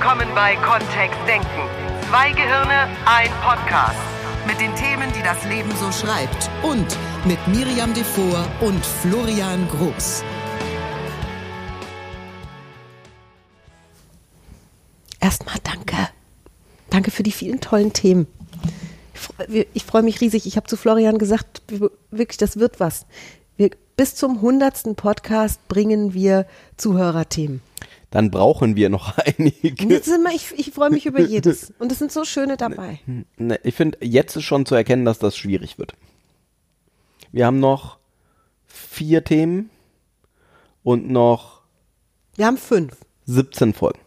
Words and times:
willkommen 0.00 0.28
bei 0.34 0.56
Kontext 0.56 1.18
Denken. 1.28 1.46
Zwei 2.08 2.30
Gehirne, 2.32 2.88
ein 3.04 3.28
Podcast. 3.42 3.98
Mit 4.46 4.58
den 4.58 4.74
Themen, 4.74 5.12
die 5.12 5.22
das 5.22 5.44
Leben 5.44 5.70
so 5.76 5.92
schreibt. 5.92 6.48
Und 6.62 6.86
mit 7.26 7.38
Miriam 7.48 7.92
Devor 7.92 8.46
und 8.62 8.82
Florian 8.84 9.68
Groß. 9.68 10.24
Erstmal 15.20 15.56
danke. 15.62 16.08
Danke 16.88 17.10
für 17.10 17.22
die 17.22 17.32
vielen 17.32 17.60
tollen 17.60 17.92
Themen. 17.92 18.26
Ich 19.12 19.20
freu- 19.20 19.64
Ich 19.74 19.84
freue 19.84 20.02
mich 20.02 20.22
riesig. 20.22 20.46
Ich 20.46 20.56
habe 20.56 20.66
zu 20.66 20.78
Florian 20.78 21.18
gesagt, 21.18 21.60
wir- 21.68 21.90
wirklich, 22.10 22.38
das 22.38 22.58
wird 22.58 22.80
was. 22.80 23.04
Wir, 23.58 23.68
bis 23.96 24.14
zum 24.14 24.40
hundertsten 24.40 24.94
Podcast 24.96 25.66
bringen 25.68 26.14
wir 26.14 26.46
Zuhörerthemen. 26.78 27.60
Dann 28.10 28.30
brauchen 28.30 28.76
wir 28.76 28.88
noch 28.88 29.16
einige. 29.18 29.88
wir, 29.88 30.00
ich, 30.34 30.58
ich 30.58 30.72
freue 30.72 30.90
mich 30.90 31.06
über 31.06 31.20
jedes. 31.20 31.72
Und 31.78 31.92
es 31.92 31.98
sind 31.98 32.10
so 32.12 32.24
schöne 32.24 32.56
dabei. 32.56 33.00
Ne, 33.36 33.58
Ich 33.62 33.74
finde, 33.74 33.98
jetzt 34.00 34.36
ist 34.36 34.44
schon 34.44 34.66
zu 34.66 34.74
erkennen, 34.74 35.04
dass 35.04 35.18
das 35.18 35.36
schwierig 35.36 35.78
wird. 35.78 35.94
Wir 37.32 37.46
haben 37.46 37.60
noch 37.60 37.98
vier 38.66 39.22
Themen 39.22 39.70
und 40.82 41.08
noch 41.10 41.62
Wir 42.36 42.46
haben 42.46 42.56
fünf. 42.56 42.96
17 43.26 43.74
Folgen. 43.74 44.00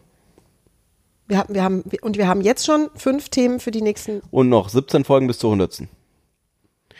Wir 1.26 1.38
haben, 1.38 1.54
wir 1.54 1.64
haben, 1.64 1.84
und 2.02 2.18
wir 2.18 2.28
haben 2.28 2.42
jetzt 2.42 2.66
schon 2.66 2.90
fünf 2.96 3.30
Themen 3.30 3.58
für 3.58 3.70
die 3.70 3.80
nächsten. 3.80 4.20
Und 4.30 4.50
noch 4.50 4.68
17 4.68 5.04
Folgen 5.04 5.26
bis 5.26 5.38
zur 5.38 5.50
100. 5.50 5.84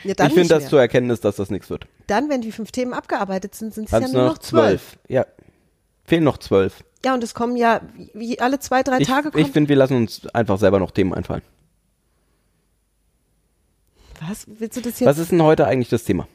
Ja, 0.03 0.13
ich 0.25 0.33
finde, 0.33 0.47
das 0.47 0.69
zu 0.69 0.77
erkennen 0.77 1.09
ist, 1.11 1.23
dass 1.23 1.35
das 1.35 1.51
nichts 1.51 1.69
wird. 1.69 1.87
Dann, 2.07 2.29
wenn 2.29 2.41
die 2.41 2.51
fünf 2.51 2.71
Themen 2.71 2.93
abgearbeitet 2.93 3.53
sind, 3.55 3.73
sind 3.73 3.85
es 3.85 3.91
ja 3.91 3.99
nur 3.99 4.25
noch 4.25 4.37
zwölf. 4.39 4.97
Ja. 5.07 5.25
Fehlen 6.03 6.23
noch 6.23 6.37
zwölf. 6.37 6.83
Ja, 7.05 7.13
und 7.13 7.23
es 7.23 7.35
kommen 7.35 7.55
ja, 7.55 7.81
wie- 8.15 8.39
alle 8.39 8.57
zwei, 8.59 8.81
drei 8.81 8.99
Ich, 8.99 9.07
Tage 9.07 9.27
ich 9.27 9.33
kommen. 9.33 9.45
finde, 9.53 9.69
wir 9.69 9.75
lassen 9.75 9.95
uns 9.95 10.25
einfach 10.33 10.57
selber 10.57 10.79
noch 10.79 10.89
Themen 10.89 11.13
einfallen. 11.13 11.43
Was? 14.27 14.45
Willst 14.47 14.77
du 14.77 14.81
das 14.81 14.99
jetzt? 14.99 15.07
Was 15.07 15.19
ist 15.19 15.31
denn 15.31 15.43
heute 15.43 15.67
eigentlich 15.67 15.89
das 15.89 16.03
Thema? 16.03 16.27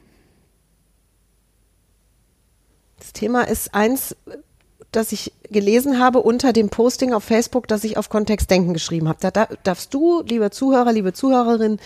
Das 2.99 3.11
Thema 3.11 3.41
ist 3.41 3.73
eins, 3.73 4.15
das 4.93 5.11
ich 5.11 5.33
gelesen 5.49 5.99
habe 5.99 6.19
unter 6.19 6.53
dem 6.53 6.69
Posting 6.69 7.11
auf 7.13 7.23
Facebook, 7.25 7.67
das 7.67 7.83
ich 7.83 7.97
auf 7.97 8.07
Kontext 8.09 8.49
Denken 8.49 8.73
geschrieben 8.73 9.09
habe. 9.09 9.17
Da, 9.19 9.31
da 9.31 9.47
darfst 9.63 9.93
du, 9.93 10.21
lieber 10.21 10.51
Zuhörer, 10.51 10.93
liebe 10.93 11.11
Zuhörerin, 11.11 11.79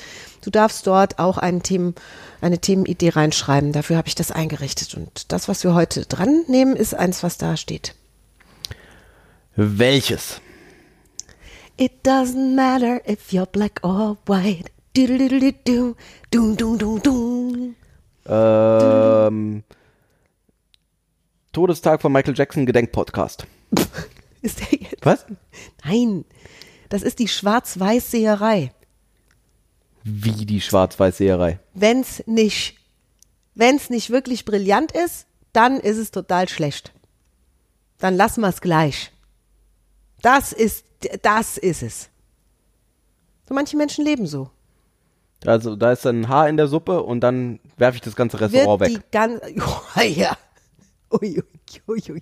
du 0.43 0.49
darfst 0.51 0.85
dort 0.85 1.17
auch 1.17 1.39
einen 1.39 1.63
Themen, 1.63 1.95
eine 2.41 2.59
Themenidee 2.59 3.09
reinschreiben. 3.09 3.71
Dafür 3.71 3.97
habe 3.97 4.09
ich 4.09 4.15
das 4.15 4.31
eingerichtet. 4.31 4.93
Und 4.93 5.31
das, 5.31 5.47
was 5.47 5.63
wir 5.63 5.73
heute 5.73 6.05
dran 6.05 6.43
nehmen, 6.47 6.75
ist 6.75 6.93
eins, 6.93 7.23
was 7.23 7.37
da 7.39 7.57
steht. 7.57 7.95
Welches? 9.55 10.41
It 11.77 12.03
doesn't 12.03 12.55
matter 12.55 13.01
if 13.07 13.31
you're 13.31 13.45
black 13.45 13.79
or 13.83 14.17
white. 14.25 14.69
Du, 14.93 15.07
du, 15.07 15.17
du, 15.17 15.39
du, 15.39 15.95
du, 16.31 16.55
du, 16.55 16.77
du, 16.77 16.99
du. 16.99 17.75
Ähm, 18.27 19.63
Todestag 21.53 22.01
von 22.01 22.11
Michael 22.11 22.37
Jackson 22.37 22.65
Gedenkpodcast. 22.65 23.47
ist 24.41 24.59
der 24.59 24.79
jetzt? 24.79 25.05
Was? 25.05 25.25
Nein, 25.85 26.25
das 26.89 27.01
ist 27.01 27.19
die 27.19 27.27
Schwarz-Weiß-Seherei. 27.27 28.71
Wie 30.03 30.45
die 30.45 30.61
Schwarz-Weiß-Seherei? 30.61 31.59
Wenn's 31.73 32.23
nicht, 32.25 32.77
wenn's 33.53 33.89
nicht 33.89 34.09
wirklich 34.09 34.43
brillant 34.43 34.91
ist, 34.91 35.27
dann 35.53 35.79
ist 35.79 35.97
es 35.97 36.11
total 36.11 36.49
schlecht. 36.49 36.93
Dann 37.99 38.15
lassen 38.17 38.41
wir 38.41 38.49
es 38.49 38.59
gleich. 38.59 39.11
Das 40.21 40.51
ist, 40.53 40.85
das 41.21 41.57
ist 41.57 41.83
es. 41.83 42.09
So 43.47 43.53
manche 43.53 43.77
Menschen 43.77 44.05
leben 44.05 44.25
so. 44.25 44.49
Also 45.45 45.75
da 45.75 45.91
ist 45.91 46.05
ein 46.07 46.27
Haar 46.27 46.49
in 46.49 46.57
der 46.57 46.67
Suppe 46.67 47.03
und 47.03 47.21
dann 47.21 47.59
werfe 47.77 47.97
ich 47.97 48.01
das 48.01 48.15
ganze 48.15 48.39
Restaurant 48.39 48.79
Wird 48.79 48.91
weg. 48.91 49.03
die 49.03 49.11
ganze, 49.11 49.41
oh, 49.97 50.01
ja. 50.01 50.37
Ui, 51.11 51.43
ui, 51.87 52.03
ui. 52.09 52.21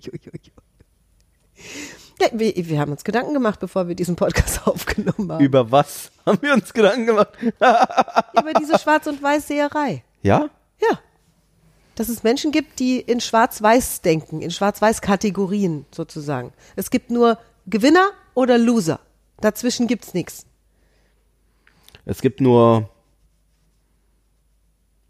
Ja, 2.20 2.28
wir, 2.32 2.54
wir 2.54 2.78
haben 2.80 2.92
uns 2.92 3.02
Gedanken 3.04 3.32
gemacht, 3.34 3.60
bevor 3.60 3.88
wir 3.88 3.94
diesen 3.94 4.16
Podcast 4.16 4.66
aufgenommen 4.66 5.32
haben. 5.32 5.44
Über 5.44 5.70
was 5.70 6.10
haben 6.26 6.38
wir 6.42 6.54
uns 6.54 6.72
Gedanken 6.72 7.06
gemacht? 7.06 7.30
Über 7.42 8.52
diese 8.58 8.78
Schwarz- 8.78 9.06
und 9.06 9.22
Weiß-Seherei. 9.22 10.04
Ja? 10.22 10.48
Ja. 10.80 10.98
Dass 11.96 12.08
es 12.08 12.22
Menschen 12.22 12.52
gibt, 12.52 12.78
die 12.78 13.00
in 13.00 13.20
Schwarz-Weiß 13.20 14.02
denken, 14.02 14.42
in 14.42 14.50
Schwarz-Weiß-Kategorien 14.50 15.86
sozusagen. 15.92 16.52
Es 16.76 16.90
gibt 16.90 17.10
nur 17.10 17.38
Gewinner 17.66 18.10
oder 18.34 18.58
Loser. 18.58 19.00
Dazwischen 19.40 19.86
gibt's 19.86 20.14
nichts. 20.14 20.46
Es 22.04 22.20
gibt 22.20 22.40
nur. 22.40 22.90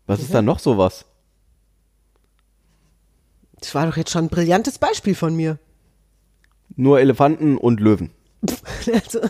Was 0.06 0.20
ist 0.20 0.34
da 0.34 0.42
noch 0.42 0.58
sowas? 0.58 1.06
Das 3.58 3.74
war 3.74 3.86
doch 3.86 3.96
jetzt 3.96 4.10
schon 4.10 4.26
ein 4.26 4.28
brillantes 4.28 4.78
Beispiel 4.78 5.14
von 5.14 5.34
mir. 5.34 5.58
Nur 6.76 7.00
Elefanten 7.00 7.56
und 7.56 7.80
Löwen. 7.80 8.10
Also, 8.92 9.20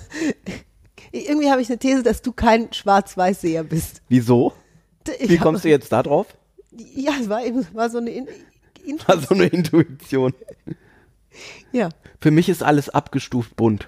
irgendwie 1.13 1.51
habe 1.51 1.63
ich 1.63 1.69
eine 1.69 1.79
These, 1.79 2.03
dass 2.03 2.23
du 2.23 2.33
kein 2.33 2.73
Schwarz-Weiß-Seher 2.73 3.63
bist. 3.63 4.03
Wieso? 4.09 4.53
Wie 5.21 5.37
kommst 5.39 5.65
du 5.65 5.69
jetzt 5.69 5.93
da 5.93 6.03
drauf? 6.03 6.27
Ja, 6.73 7.13
es 7.21 7.29
war 7.29 7.45
eben 7.45 7.65
war 7.73 7.89
so 7.91 7.99
eine 7.99 8.11
in, 8.11 8.27
in, 8.85 8.99
War 9.07 9.21
so 9.21 9.35
eine 9.35 9.47
Intuition. 9.47 10.35
ja, 11.73 11.91
Für 12.25 12.31
mich 12.31 12.49
ist 12.49 12.63
alles 12.63 12.89
abgestuft 12.89 13.55
bunt. 13.55 13.87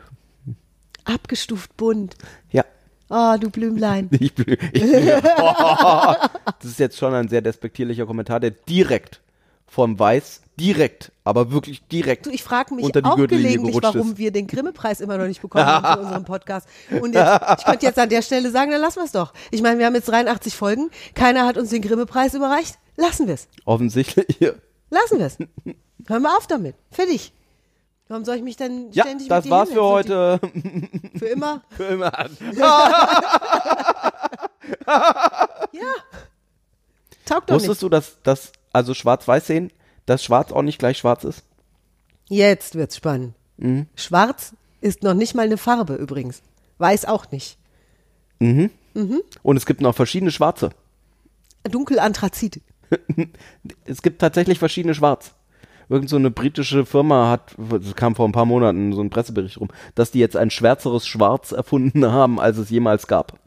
abgestuft 1.04 1.74
bunt. 1.78 2.16
Ja. 2.50 2.66
Oh, 3.08 3.34
du 3.41 3.48
Blümlein. 3.48 4.10
Ich, 4.20 4.32
blü- 4.32 4.58
ich, 4.74 4.82
blü- 4.82 5.22
oh, 5.38 6.28
das 6.60 6.70
ist 6.72 6.78
jetzt 6.78 6.98
schon 6.98 7.14
ein 7.14 7.28
sehr 7.30 7.41
despektierlicher 7.41 8.04
Kommentar, 8.04 8.38
der 8.41 8.50
direkt 8.50 9.22
vom 9.66 9.98
Weiß, 9.98 10.42
direkt, 10.60 11.12
aber 11.25 11.50
wirklich 11.50 11.82
direkt 11.88 12.26
Du, 12.26 12.30
ich 12.30 12.42
frage 12.44 12.75
mich 12.75 12.84
unter 12.84 13.00
die 13.00 13.08
auch 13.08 13.16
Gürtellinie 13.16 13.52
gelegentlich, 13.56 13.82
warum 13.82 14.10
ist. 14.12 14.19
wir 14.19 14.30
den 14.32 14.46
Grimme-Preis 14.48 15.00
immer 15.00 15.16
noch 15.16 15.26
nicht 15.28 15.41
bekommen 15.41 15.64
haben 15.64 15.94
für 15.98 16.04
unseren 16.04 16.25
Podcast. 16.26 16.69
Und 16.91 17.14
jetzt, 17.14 17.41
ich 17.60 17.64
könnte 17.64 17.86
jetzt 17.86 17.98
an 17.98 18.10
der 18.10 18.20
Stelle 18.20 18.50
sagen, 18.50 18.70
dann 18.70 18.82
lassen 18.82 18.98
wir 19.00 19.04
es 19.04 19.12
doch. 19.12 19.32
Ich 19.50 19.62
meine, 19.62 19.78
wir 19.78 19.86
haben 19.86 19.94
jetzt 19.94 20.10
83 20.10 20.54
Folgen, 20.54 20.91
keiner 21.14 21.46
hat 21.46 21.56
uns 21.56 21.70
den 21.70 21.80
Grimme-Preis 21.80 22.34
überreicht. 22.34 22.78
Lassen 22.96 23.28
wir 23.28 23.34
es. 23.34 23.48
Offensichtlich. 23.64 24.26
Lassen 24.91 25.19
wir 25.20 25.25
es. 25.26 25.38
Hören 26.06 26.22
wir 26.22 26.36
auf 26.36 26.46
damit. 26.46 26.75
Fertig. 26.91 27.32
Warum 28.09 28.25
soll 28.25 28.37
ich 28.37 28.43
mich 28.43 28.56
denn 28.56 28.93
Ja, 28.93 29.05
ständig 29.05 29.28
das 29.28 29.44
mit 29.44 29.50
dir 29.53 29.56
war's 29.56 29.71
für 29.71 29.83
heute. 29.83 30.41
Für 31.19 31.27
immer? 31.27 31.62
Für 31.71 31.84
immer. 31.84 32.12
Ja. 32.55 33.12
Taugt 37.25 37.50
doch 37.50 37.55
Wusstest 37.56 37.71
nicht. 37.71 37.83
du, 37.83 37.89
dass 37.89 38.19
das, 38.22 38.53
also 38.72 38.94
schwarz-weiß 38.94 39.47
sehen, 39.47 39.72
dass 40.06 40.22
schwarz 40.22 40.53
auch 40.53 40.62
nicht 40.62 40.78
gleich 40.78 40.99
schwarz 40.99 41.25
ist? 41.25 41.43
Jetzt 42.28 42.77
wird's 42.77 42.97
spannend. 42.97 43.34
Mhm. 43.56 43.87
Schwarz 43.97 44.53
ist 44.81 45.03
noch 45.03 45.15
nicht 45.15 45.34
mal 45.34 45.47
eine 45.47 45.59
Farbe 45.59 45.94
übrigens. 45.94 46.43
Weiß 46.78 47.05
auch 47.06 47.31
nicht. 47.33 47.59
Und 48.38 49.56
es 49.56 49.67
gibt 49.67 49.81
noch 49.81 49.94
verschiedene 49.97 50.31
Schwarze. 50.31 50.71
Dunkelanthrazit. 51.65 52.61
Es 53.84 54.03
gibt 54.03 54.21
tatsächlich 54.21 54.59
verschiedene 54.59 54.94
Schwarz. 54.94 55.34
Irgend 55.88 56.08
so 56.08 56.16
eine 56.16 56.30
britische 56.30 56.84
Firma 56.84 57.30
hat, 57.30 57.54
das 57.58 57.94
kam 57.94 58.16
vor 58.16 58.26
ein 58.28 58.32
paar 58.32 58.44
Monaten 58.44 58.92
so 58.92 59.00
ein 59.00 59.10
Pressebericht 59.10 59.60
rum, 59.60 59.69
dass 59.94 60.10
die 60.10 60.19
jetzt 60.19 60.36
ein 60.36 60.50
schwärzeres 60.50 61.06
Schwarz 61.06 61.52
erfunden 61.52 62.10
haben, 62.10 62.41
als 62.41 62.58
es 62.58 62.70
jemals 62.70 63.06
gab. 63.06 63.38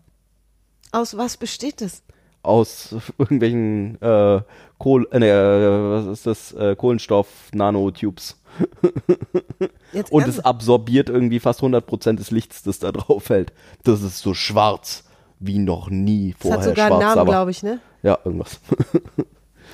Aus 0.91 1.17
was 1.17 1.38
besteht 1.38 1.81
es? 1.81 2.01
Aus 2.41 2.95
irgendwelchen 3.17 4.01
äh, 4.01 4.41
Kohl, 4.78 5.07
äh, 5.11 5.17
äh, 5.17 5.91
was 5.91 6.05
ist 6.07 6.25
das? 6.25 6.53
Äh, 6.53 6.75
Kohlenstoff-Nanotubes. 6.78 8.37
Und 10.09 10.28
es 10.28 10.40
absorbiert 10.40 11.09
irgendwie 11.09 11.40
fast 11.40 11.61
100% 11.61 12.16
des 12.16 12.31
Lichts, 12.31 12.64
das 12.64 12.79
da 12.79 12.91
drauf 12.93 13.23
fällt. 13.23 13.52
Das 13.84 14.02
ist 14.02 14.19
so 14.19 14.34
schwarz 14.34 15.03
wie 15.40 15.59
noch 15.59 15.90
nie 15.90 16.31
Das 16.31 16.41
vorher 16.41 16.58
hat 16.59 16.64
sogar 16.66 16.87
schwarz. 16.87 17.03
einen 17.03 17.16
Namen, 17.16 17.29
glaube 17.29 17.52
ich, 17.52 17.64
ne? 17.64 17.79
Ja, 18.03 18.17
irgendwas. 18.23 18.59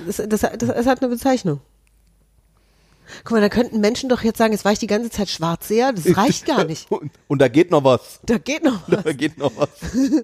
Das, 0.06 0.18
das, 0.18 0.42
das, 0.42 0.60
das 0.60 0.86
hat 0.88 1.01
eine 1.01 1.10
Bezeichnung. 1.10 1.62
Guck 3.24 3.31
mal, 3.31 3.42
da 3.42 3.50
könnten 3.50 3.80
Menschen 3.81 4.10
doch 4.10 4.22
jetzt 4.24 4.38
sagen, 4.38 4.54
jetzt 4.54 4.66
war 4.66 4.72
ich 4.72 4.80
die 4.80 4.88
ganze 4.88 5.10
Zeit 5.10 5.30
Schwarzseher, 5.30 5.94
das 5.94 6.16
reicht 6.18 6.46
gar 6.46 6.63
nicht. 6.63 6.90
Und, 6.92 7.12
und 7.28 7.40
da 7.42 7.48
geht 7.48 7.72
noch 7.72 7.84
was. 7.84 8.19
Da 8.25 8.38
geht 8.38 8.63
noch 8.63 8.81
was. 8.88 9.04
Da 9.04 9.13
geht 9.13 9.38
noch 9.38 9.52
was. 9.57 9.69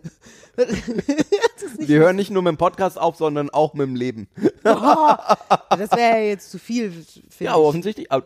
Wir 1.77 1.99
hören 1.99 2.15
nicht 2.15 2.29
nur 2.31 2.41
mit 2.43 2.51
dem 2.51 2.57
Podcast 2.57 2.99
auf, 2.99 3.15
sondern 3.15 3.49
auch 3.49 3.73
mit 3.73 3.87
dem 3.87 3.95
Leben. 3.95 4.27
Das 4.63 5.91
wäre 5.91 6.17
ja 6.19 6.23
jetzt 6.23 6.51
zu 6.51 6.59
viel. 6.59 6.91
finde 6.91 7.45
Ja, 7.45 7.51
ich. 7.51 7.57
offensichtlich. 7.57 8.11
Ah, 8.11 8.21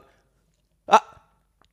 ah, 0.88 1.02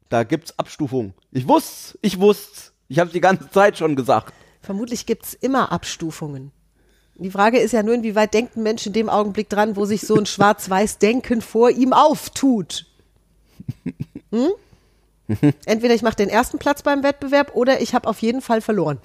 da 0.08 0.24
gibt's 0.24 0.58
Abstufungen. 0.58 1.14
Ich 1.30 1.48
wusste, 1.48 1.98
ich 2.02 2.20
wusste. 2.20 2.72
Ich 2.88 2.98
habe 2.98 3.10
die 3.10 3.20
ganze 3.20 3.50
Zeit 3.50 3.78
schon 3.78 3.96
gesagt. 3.96 4.32
Vermutlich 4.60 5.06
gibt's 5.06 5.34
immer 5.34 5.72
Abstufungen. 5.72 6.52
Die 7.22 7.30
Frage 7.30 7.58
ist 7.58 7.72
ja 7.72 7.82
nur, 7.82 7.94
inwieweit 7.94 8.34
denkt 8.34 8.56
ein 8.56 8.62
Mensch 8.62 8.86
in 8.86 8.92
dem 8.92 9.08
Augenblick 9.08 9.48
dran, 9.48 9.76
wo 9.76 9.84
sich 9.84 10.02
so 10.02 10.16
ein 10.16 10.26
Schwarz-Weiß-Denken 10.26 11.40
vor 11.40 11.70
ihm 11.70 11.92
auftut. 11.92 12.86
Entweder 15.64 15.94
ich 15.94 16.02
mache 16.02 16.16
den 16.16 16.28
ersten 16.28 16.58
Platz 16.58 16.82
beim 16.82 17.02
Wettbewerb 17.02 17.54
oder 17.54 17.80
ich 17.80 17.94
habe 17.94 18.08
auf 18.08 18.20
jeden 18.20 18.40
Fall 18.40 18.60
verloren. 18.60 18.98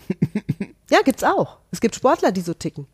ja, 0.89 1.01
gibt's 1.03 1.23
auch. 1.23 1.57
Es 1.71 1.79
gibt 1.79 1.95
Sportler, 1.95 2.31
die 2.31 2.41
so 2.41 2.53
ticken. 2.53 2.87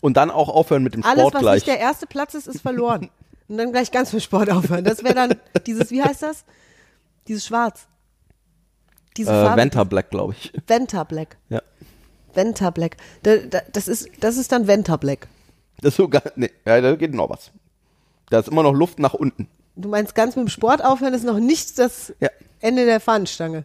Und 0.00 0.16
dann 0.16 0.30
auch 0.30 0.48
aufhören 0.48 0.82
mit 0.82 0.94
dem 0.94 1.04
Alles, 1.04 1.20
Sport 1.20 1.34
was 1.34 1.40
gleich. 1.40 1.54
nicht 1.54 1.66
der 1.68 1.78
erste 1.78 2.06
Platz 2.06 2.34
ist, 2.34 2.46
ist 2.46 2.60
verloren. 2.60 3.08
Und 3.48 3.58
dann 3.58 3.70
gleich 3.72 3.92
ganz 3.92 4.12
mit 4.12 4.22
Sport 4.22 4.50
aufhören. 4.50 4.84
Das 4.84 5.04
wäre 5.04 5.14
dann 5.14 5.34
dieses, 5.66 5.90
wie 5.90 6.02
heißt 6.02 6.22
das? 6.22 6.44
Dieses 7.28 7.46
Schwarz. 7.46 7.86
Diese 9.16 9.30
äh, 9.30 9.44
Farbe. 9.44 9.62
Venta 9.62 9.84
Black, 9.84 10.10
glaube 10.10 10.34
ich. 10.36 10.52
Venta 10.66 11.04
Black. 11.04 11.36
Ja. 11.48 11.62
Venta 12.36 12.70
Black. 12.70 12.96
Da, 13.22 13.36
da, 13.36 13.60
das, 13.72 13.88
ist, 13.88 14.08
das 14.20 14.36
ist 14.36 14.52
dann 14.52 14.66
Venta 14.66 14.96
Black. 14.96 15.26
Das 15.80 15.90
ist 15.92 15.96
sogar, 15.96 16.22
nee, 16.36 16.50
ja, 16.64 16.80
da 16.80 16.94
geht 16.94 17.14
noch 17.14 17.28
was. 17.30 17.50
Da 18.30 18.38
ist 18.38 18.48
immer 18.48 18.62
noch 18.62 18.72
Luft 18.72 18.98
nach 18.98 19.14
unten. 19.14 19.48
Du 19.76 19.88
meinst 19.88 20.14
ganz 20.14 20.36
mit 20.36 20.46
dem 20.46 20.48
Sport 20.48 20.84
aufhören 20.84 21.14
ist 21.14 21.24
noch 21.24 21.38
nicht 21.38 21.78
das 21.78 22.12
Ja. 22.20 22.30
Ende 22.60 22.86
der 22.86 23.00
Fahnenstange. 23.00 23.64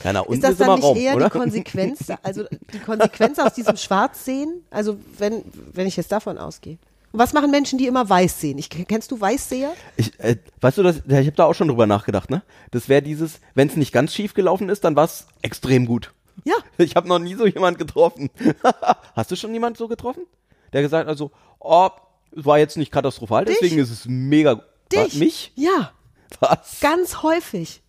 Keiner 0.00 0.22
unten 0.22 0.34
Ist 0.34 0.44
das 0.44 0.52
ist 0.52 0.60
dann 0.60 0.74
nicht 0.74 0.84
Raum, 0.84 0.96
eher 0.96 1.16
oder? 1.16 1.26
die 1.26 1.38
Konsequenz, 1.38 2.00
also 2.22 2.44
die 2.72 2.78
Konsequenz 2.78 3.38
aus 3.38 3.54
diesem 3.54 3.76
Schwarz 3.76 4.24
sehen? 4.24 4.62
Also 4.70 4.98
wenn, 5.18 5.42
wenn 5.72 5.86
ich 5.86 5.96
jetzt 5.96 6.12
davon 6.12 6.38
ausgehe. 6.38 6.78
Und 7.10 7.18
was 7.18 7.32
machen 7.32 7.50
Menschen, 7.50 7.78
die 7.78 7.86
immer 7.86 8.08
weiß 8.08 8.40
sehen? 8.40 8.58
Ich, 8.58 8.68
kennst 8.68 9.10
du 9.10 9.20
Weißseher? 9.20 9.72
Ich, 9.96 10.18
äh, 10.20 10.36
weißt 10.60 10.78
du, 10.78 10.82
das, 10.82 10.96
ich 11.06 11.14
habe 11.14 11.32
da 11.32 11.46
auch 11.46 11.54
schon 11.54 11.68
drüber 11.68 11.86
nachgedacht, 11.86 12.30
ne? 12.30 12.42
Das 12.70 12.88
wäre 12.88 13.00
dieses, 13.00 13.40
wenn 13.54 13.68
es 13.68 13.76
nicht 13.76 13.92
ganz 13.92 14.14
schief 14.14 14.34
gelaufen 14.34 14.68
ist, 14.68 14.84
dann 14.84 14.94
war 14.94 15.06
es 15.06 15.26
extrem 15.40 15.86
gut. 15.86 16.12
Ja. 16.44 16.54
Ich 16.78 16.96
habe 16.96 17.08
noch 17.08 17.18
nie 17.18 17.34
so 17.34 17.46
jemand 17.46 17.78
getroffen. 17.78 18.30
Hast 19.16 19.30
du 19.30 19.36
schon 19.36 19.52
jemand 19.52 19.76
so 19.76 19.88
getroffen? 19.88 20.24
Der 20.72 20.82
gesagt 20.82 21.06
hat 21.06 21.08
also, 21.08 21.30
oh, 21.58 21.88
es 22.36 22.44
war 22.44 22.58
jetzt 22.58 22.76
nicht 22.76 22.92
katastrophal, 22.92 23.44
Dich? 23.44 23.58
deswegen 23.60 23.80
ist 23.80 23.90
es 23.90 24.04
mega. 24.06 24.62
Dich? 24.92 24.98
Was, 25.00 25.14
mich? 25.14 25.52
Ja, 25.54 25.92
Was? 26.40 26.80
ganz 26.80 27.22
häufig. 27.22 27.82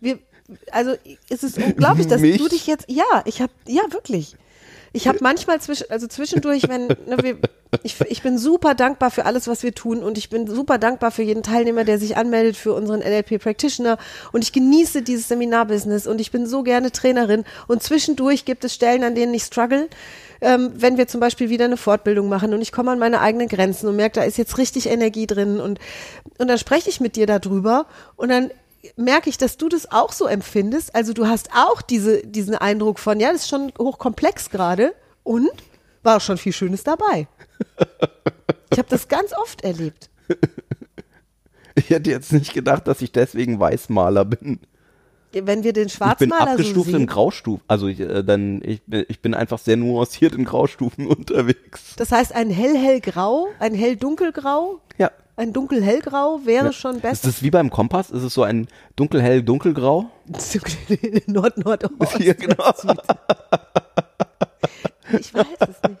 Wir, 0.00 0.18
also 0.70 0.94
es 1.28 1.42
ist 1.42 1.58
unglaublich, 1.58 2.06
dass 2.06 2.20
Mich? 2.20 2.38
du 2.38 2.48
dich 2.48 2.66
jetzt, 2.66 2.86
ja, 2.88 3.22
ich 3.24 3.40
habe, 3.42 3.52
ja 3.66 3.82
wirklich. 3.90 4.36
Ich 4.92 5.06
habe 5.06 5.18
manchmal 5.20 5.60
zwischen, 5.60 5.90
also 5.90 6.06
zwischendurch, 6.06 6.68
wenn, 6.68 6.86
ne, 6.86 7.16
wir, 7.22 7.38
ich, 7.82 8.00
ich 8.08 8.22
bin 8.22 8.38
super 8.38 8.74
dankbar 8.74 9.10
für 9.10 9.26
alles, 9.26 9.46
was 9.46 9.62
wir 9.62 9.74
tun 9.74 10.02
und 10.02 10.16
ich 10.16 10.30
bin 10.30 10.46
super 10.46 10.78
dankbar 10.78 11.10
für 11.10 11.22
jeden 11.22 11.42
Teilnehmer, 11.42 11.84
der 11.84 11.98
sich 11.98 12.16
anmeldet 12.16 12.56
für 12.56 12.72
unseren 12.72 13.00
NLP 13.00 13.40
Practitioner 13.42 13.98
und 14.32 14.42
ich 14.42 14.52
genieße 14.52 15.02
dieses 15.02 15.28
Seminarbusiness 15.28 16.06
und 16.06 16.20
ich 16.20 16.30
bin 16.30 16.46
so 16.46 16.62
gerne 16.62 16.90
Trainerin 16.90 17.44
und 17.66 17.82
zwischendurch 17.82 18.44
gibt 18.44 18.64
es 18.64 18.74
Stellen, 18.74 19.04
an 19.04 19.14
denen 19.14 19.34
ich 19.34 19.42
struggle, 19.42 19.88
ähm, 20.40 20.72
wenn 20.76 20.96
wir 20.96 21.06
zum 21.08 21.20
Beispiel 21.20 21.50
wieder 21.50 21.66
eine 21.66 21.76
Fortbildung 21.76 22.28
machen 22.28 22.54
und 22.54 22.62
ich 22.62 22.72
komme 22.72 22.90
an 22.90 22.98
meine 22.98 23.20
eigenen 23.20 23.48
Grenzen 23.48 23.88
und 23.88 23.96
merke, 23.96 24.20
da 24.20 24.24
ist 24.24 24.38
jetzt 24.38 24.56
richtig 24.56 24.86
Energie 24.86 25.26
drin 25.26 25.60
und, 25.60 25.78
und 26.38 26.48
dann 26.48 26.58
spreche 26.58 26.88
ich 26.88 27.00
mit 27.00 27.16
dir 27.16 27.26
darüber 27.26 27.86
und 28.16 28.30
dann 28.30 28.50
merke 28.96 29.30
ich, 29.30 29.38
dass 29.38 29.56
du 29.56 29.68
das 29.68 29.90
auch 29.90 30.12
so 30.12 30.26
empfindest. 30.26 30.94
Also 30.94 31.12
du 31.12 31.26
hast 31.26 31.50
auch 31.54 31.82
diese, 31.82 32.26
diesen 32.26 32.54
Eindruck 32.54 32.98
von, 32.98 33.20
ja, 33.20 33.32
das 33.32 33.42
ist 33.42 33.48
schon 33.48 33.72
hochkomplex 33.78 34.50
gerade 34.50 34.94
und 35.24 35.48
war 36.02 36.16
auch 36.16 36.20
schon 36.20 36.38
viel 36.38 36.52
Schönes 36.52 36.84
dabei. 36.84 37.26
Ich 38.70 38.78
habe 38.78 38.88
das 38.88 39.08
ganz 39.08 39.32
oft 39.32 39.62
erlebt. 39.62 40.10
Ich 41.74 41.90
hätte 41.90 42.10
jetzt 42.10 42.32
nicht 42.32 42.54
gedacht, 42.54 42.88
dass 42.88 43.00
ich 43.02 43.12
deswegen 43.12 43.60
Weißmaler 43.60 44.24
bin. 44.24 44.58
Wenn 45.32 45.62
wir 45.62 45.72
den 45.72 45.86
Ich 45.86 45.96
bin 45.96 46.06
Schwarzmaler 46.06 46.44
so 46.46 46.50
abgestuft 46.52 46.90
in 46.90 47.06
Graustufen. 47.06 47.62
Also 47.68 47.86
ich, 47.86 48.00
äh, 48.00 48.24
dann, 48.24 48.60
ich, 48.64 48.82
bin- 48.82 49.04
ich 49.08 49.20
bin 49.20 49.32
einfach 49.32 49.60
sehr 49.60 49.76
nuanciert 49.76 50.34
in 50.34 50.44
Graustufen 50.44 51.06
unterwegs. 51.06 51.94
das 51.96 52.10
heißt 52.10 52.34
ein 52.34 52.50
hell-hell-grau, 52.50 53.46
ein 53.60 53.74
hell-dunkelgrau, 53.74 54.80
Ja. 54.98 55.12
Ein 55.38 55.52
dunkel-hellgrau 55.52 56.40
wäre 56.44 56.72
schon 56.72 56.96
Ist 56.96 57.02
besser. 57.02 57.26
das 57.28 57.42
wie 57.42 57.50
beim 57.50 57.70
Kompass? 57.70 58.10
Ist 58.10 58.22
es 58.22 58.34
so 58.34 58.42
ein 58.42 58.66
dunkelhell, 58.96 59.42
dunkelgrau? 59.42 60.10
Nord-Nord-Ost. 61.26 62.18
Ja, 62.20 62.34
genau. 62.34 62.64
Ich 65.10 65.32
weiß 65.32 65.46
es 65.60 65.82
nicht. 65.88 66.00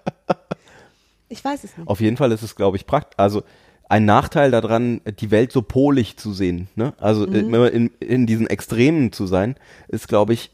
Ich 1.30 1.44
weiß 1.44 1.64
es 1.64 1.76
nicht. 1.78 1.88
Auf 1.88 2.00
jeden 2.00 2.16
Fall 2.18 2.30
ist 2.32 2.42
es, 2.42 2.56
glaube 2.56 2.76
ich, 2.76 2.84
praktisch. 2.86 3.14
Also 3.18 3.42
ein 3.88 4.04
Nachteil 4.04 4.50
daran, 4.50 5.00
die 5.20 5.30
Welt 5.30 5.50
so 5.50 5.62
polig 5.62 6.18
zu 6.18 6.34
sehen. 6.34 6.68
Ne? 6.74 6.92
Also 6.98 7.24
äh, 7.26 7.42
Mhm. 7.42 7.54
immer 7.54 7.70
in, 7.72 7.86
in 8.00 8.26
diesen 8.26 8.46
Extremen 8.48 9.12
zu 9.12 9.26
sein, 9.26 9.56
ist, 9.88 10.08
glaube 10.08 10.34
ich, 10.34 10.50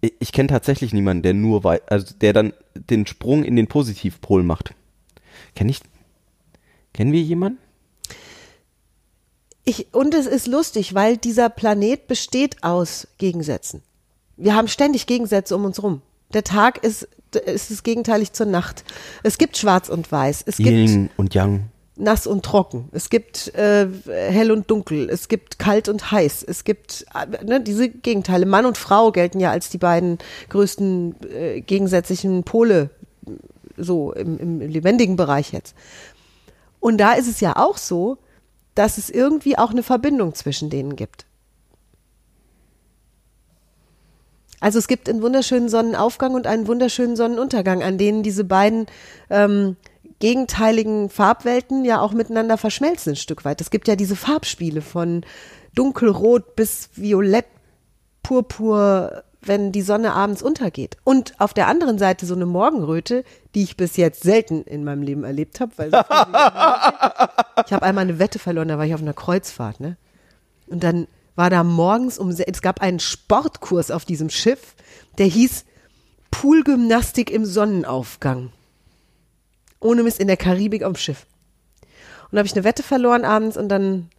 ich, 0.00 0.14
ich 0.20 0.30
kenne 0.32 0.46
tatsächlich 0.48 0.92
niemanden, 0.92 1.24
der 1.24 1.34
nur 1.34 1.64
wei 1.64 1.80
also 1.88 2.14
der 2.20 2.32
dann 2.32 2.52
den 2.76 3.06
Sprung 3.08 3.42
in 3.42 3.56
den 3.56 3.66
Positivpol 3.66 4.44
macht. 4.44 4.74
Kenn 5.56 5.68
ich? 5.68 5.80
Kennen 6.94 7.10
wir 7.10 7.22
jemanden? 7.22 7.58
Ich, 9.68 9.88
und 9.92 10.14
es 10.14 10.24
ist 10.24 10.46
lustig, 10.46 10.94
weil 10.94 11.18
dieser 11.18 11.50
Planet 11.50 12.06
besteht 12.06 12.64
aus 12.64 13.06
Gegensätzen. 13.18 13.82
Wir 14.38 14.54
haben 14.54 14.66
ständig 14.66 15.06
Gegensätze 15.06 15.54
um 15.54 15.66
uns 15.66 15.82
rum. 15.82 16.00
Der 16.32 16.42
Tag 16.42 16.82
ist, 16.82 17.06
ist 17.44 17.70
es 17.70 17.82
gegenteilig 17.82 18.32
zur 18.32 18.46
Nacht. 18.46 18.82
Es 19.22 19.36
gibt 19.36 19.58
Schwarz 19.58 19.90
und 19.90 20.10
Weiß. 20.10 20.42
Es 20.46 20.56
gibt 20.56 20.70
Yin 20.70 21.10
und 21.18 21.34
Yang. 21.34 21.64
nass 21.96 22.26
und 22.26 22.46
trocken. 22.46 22.88
Es 22.92 23.10
gibt 23.10 23.54
äh, 23.56 23.88
hell 24.06 24.52
und 24.52 24.70
dunkel. 24.70 25.10
Es 25.10 25.28
gibt 25.28 25.58
kalt 25.58 25.90
und 25.90 26.12
heiß. 26.12 26.44
Es 26.44 26.64
gibt 26.64 27.04
äh, 27.14 27.44
ne, 27.44 27.60
diese 27.60 27.90
Gegenteile. 27.90 28.46
Mann 28.46 28.64
und 28.64 28.78
Frau 28.78 29.12
gelten 29.12 29.38
ja 29.38 29.50
als 29.50 29.68
die 29.68 29.76
beiden 29.76 30.16
größten 30.48 31.14
äh, 31.30 31.60
gegensätzlichen 31.60 32.42
Pole 32.42 32.88
so 33.76 34.14
im, 34.14 34.38
im 34.38 34.60
lebendigen 34.60 35.16
Bereich 35.16 35.52
jetzt. 35.52 35.76
Und 36.80 36.96
da 36.96 37.12
ist 37.12 37.28
es 37.28 37.40
ja 37.40 37.56
auch 37.56 37.76
so, 37.76 38.16
dass 38.78 38.96
es 38.96 39.10
irgendwie 39.10 39.58
auch 39.58 39.70
eine 39.70 39.82
Verbindung 39.82 40.34
zwischen 40.34 40.70
denen 40.70 40.94
gibt. 40.94 41.26
Also 44.60 44.78
es 44.78 44.86
gibt 44.86 45.08
einen 45.08 45.20
wunderschönen 45.20 45.68
Sonnenaufgang 45.68 46.34
und 46.34 46.46
einen 46.46 46.68
wunderschönen 46.68 47.16
Sonnenuntergang, 47.16 47.82
an 47.82 47.98
denen 47.98 48.22
diese 48.22 48.44
beiden 48.44 48.86
ähm, 49.30 49.76
gegenteiligen 50.20 51.10
Farbwelten 51.10 51.84
ja 51.84 52.00
auch 52.00 52.12
miteinander 52.12 52.56
verschmelzen 52.56 53.14
ein 53.14 53.16
Stück 53.16 53.44
weit. 53.44 53.60
Es 53.60 53.70
gibt 53.70 53.88
ja 53.88 53.96
diese 53.96 54.16
Farbspiele 54.16 54.80
von 54.80 55.24
dunkelrot 55.74 56.54
bis 56.54 56.90
violett, 56.94 57.46
purpur, 58.22 59.24
wenn 59.40 59.72
die 59.72 59.82
Sonne 59.82 60.12
abends 60.12 60.42
untergeht. 60.42 60.96
Und 61.04 61.38
auf 61.40 61.54
der 61.54 61.68
anderen 61.68 61.98
Seite 61.98 62.26
so 62.26 62.34
eine 62.34 62.46
Morgenröte, 62.46 63.24
die 63.54 63.62
ich 63.62 63.76
bis 63.76 63.96
jetzt 63.96 64.22
selten 64.22 64.62
in 64.62 64.84
meinem 64.84 65.02
Leben 65.02 65.24
erlebt 65.24 65.60
habe, 65.60 65.72
weil 65.76 65.90
so 65.90 65.98
ich 65.98 67.72
habe 67.72 67.82
einmal 67.82 68.02
eine 68.02 68.18
Wette 68.18 68.38
verloren, 68.38 68.68
da 68.68 68.78
war 68.78 68.86
ich 68.86 68.94
auf 68.94 69.02
einer 69.02 69.14
Kreuzfahrt, 69.14 69.80
ne? 69.80 69.96
Und 70.66 70.82
dann 70.82 71.06
war 71.34 71.50
da 71.50 71.62
morgens 71.64 72.18
um, 72.18 72.30
es 72.30 72.62
gab 72.62 72.82
einen 72.82 72.98
Sportkurs 72.98 73.90
auf 73.90 74.04
diesem 74.04 74.28
Schiff, 74.28 74.74
der 75.18 75.26
hieß 75.26 75.64
Poolgymnastik 76.30 77.30
im 77.30 77.44
Sonnenaufgang. 77.44 78.50
Ohne 79.80 80.02
Mist 80.02 80.18
in 80.18 80.26
der 80.26 80.36
Karibik 80.36 80.82
am 80.82 80.96
Schiff. 80.96 81.26
Und 82.24 82.32
da 82.32 82.38
habe 82.38 82.46
ich 82.46 82.54
eine 82.54 82.64
Wette 82.64 82.82
verloren 82.82 83.24
abends 83.24 83.56
und 83.56 83.68
dann 83.68 84.10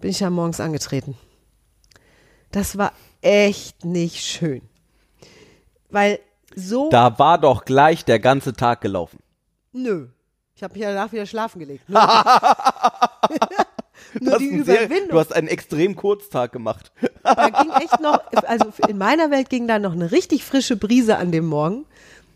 bin 0.00 0.10
ich 0.10 0.20
ja 0.20 0.28
morgens 0.28 0.60
angetreten. 0.60 1.16
Das 2.50 2.76
war 2.76 2.92
echt 3.26 3.84
nicht 3.84 4.24
schön. 4.24 4.62
Weil 5.90 6.20
so, 6.54 6.88
Da 6.90 7.18
war 7.18 7.38
doch 7.38 7.64
gleich 7.64 8.04
der 8.04 8.18
ganze 8.18 8.54
Tag 8.54 8.80
gelaufen. 8.80 9.18
nö. 9.72 10.08
Ich 10.54 10.62
habe 10.62 10.72
mich 10.72 10.82
danach 10.84 11.12
wieder 11.12 11.26
schlafen 11.26 11.58
gelegt. 11.58 11.86
Nur, 11.86 12.00
nur 14.20 14.38
die 14.38 14.46
Überwindung. 14.46 15.08
du 15.10 15.18
hast 15.18 15.34
einen 15.34 15.48
extrem 15.48 15.96
Kurztag 15.96 16.52
gemacht. 16.52 16.92
da 17.22 17.50
ging 17.50 17.70
echt 17.72 18.00
noch, 18.00 18.20
also 18.32 18.72
in 18.88 18.96
meiner 18.96 19.30
Welt 19.30 19.50
ging 19.50 19.68
da 19.68 19.78
noch 19.78 19.92
eine 19.92 20.12
richtig 20.12 20.44
frische 20.44 20.76
Brise 20.76 21.18
an 21.18 21.30
dem 21.30 21.44
Morgen. 21.44 21.84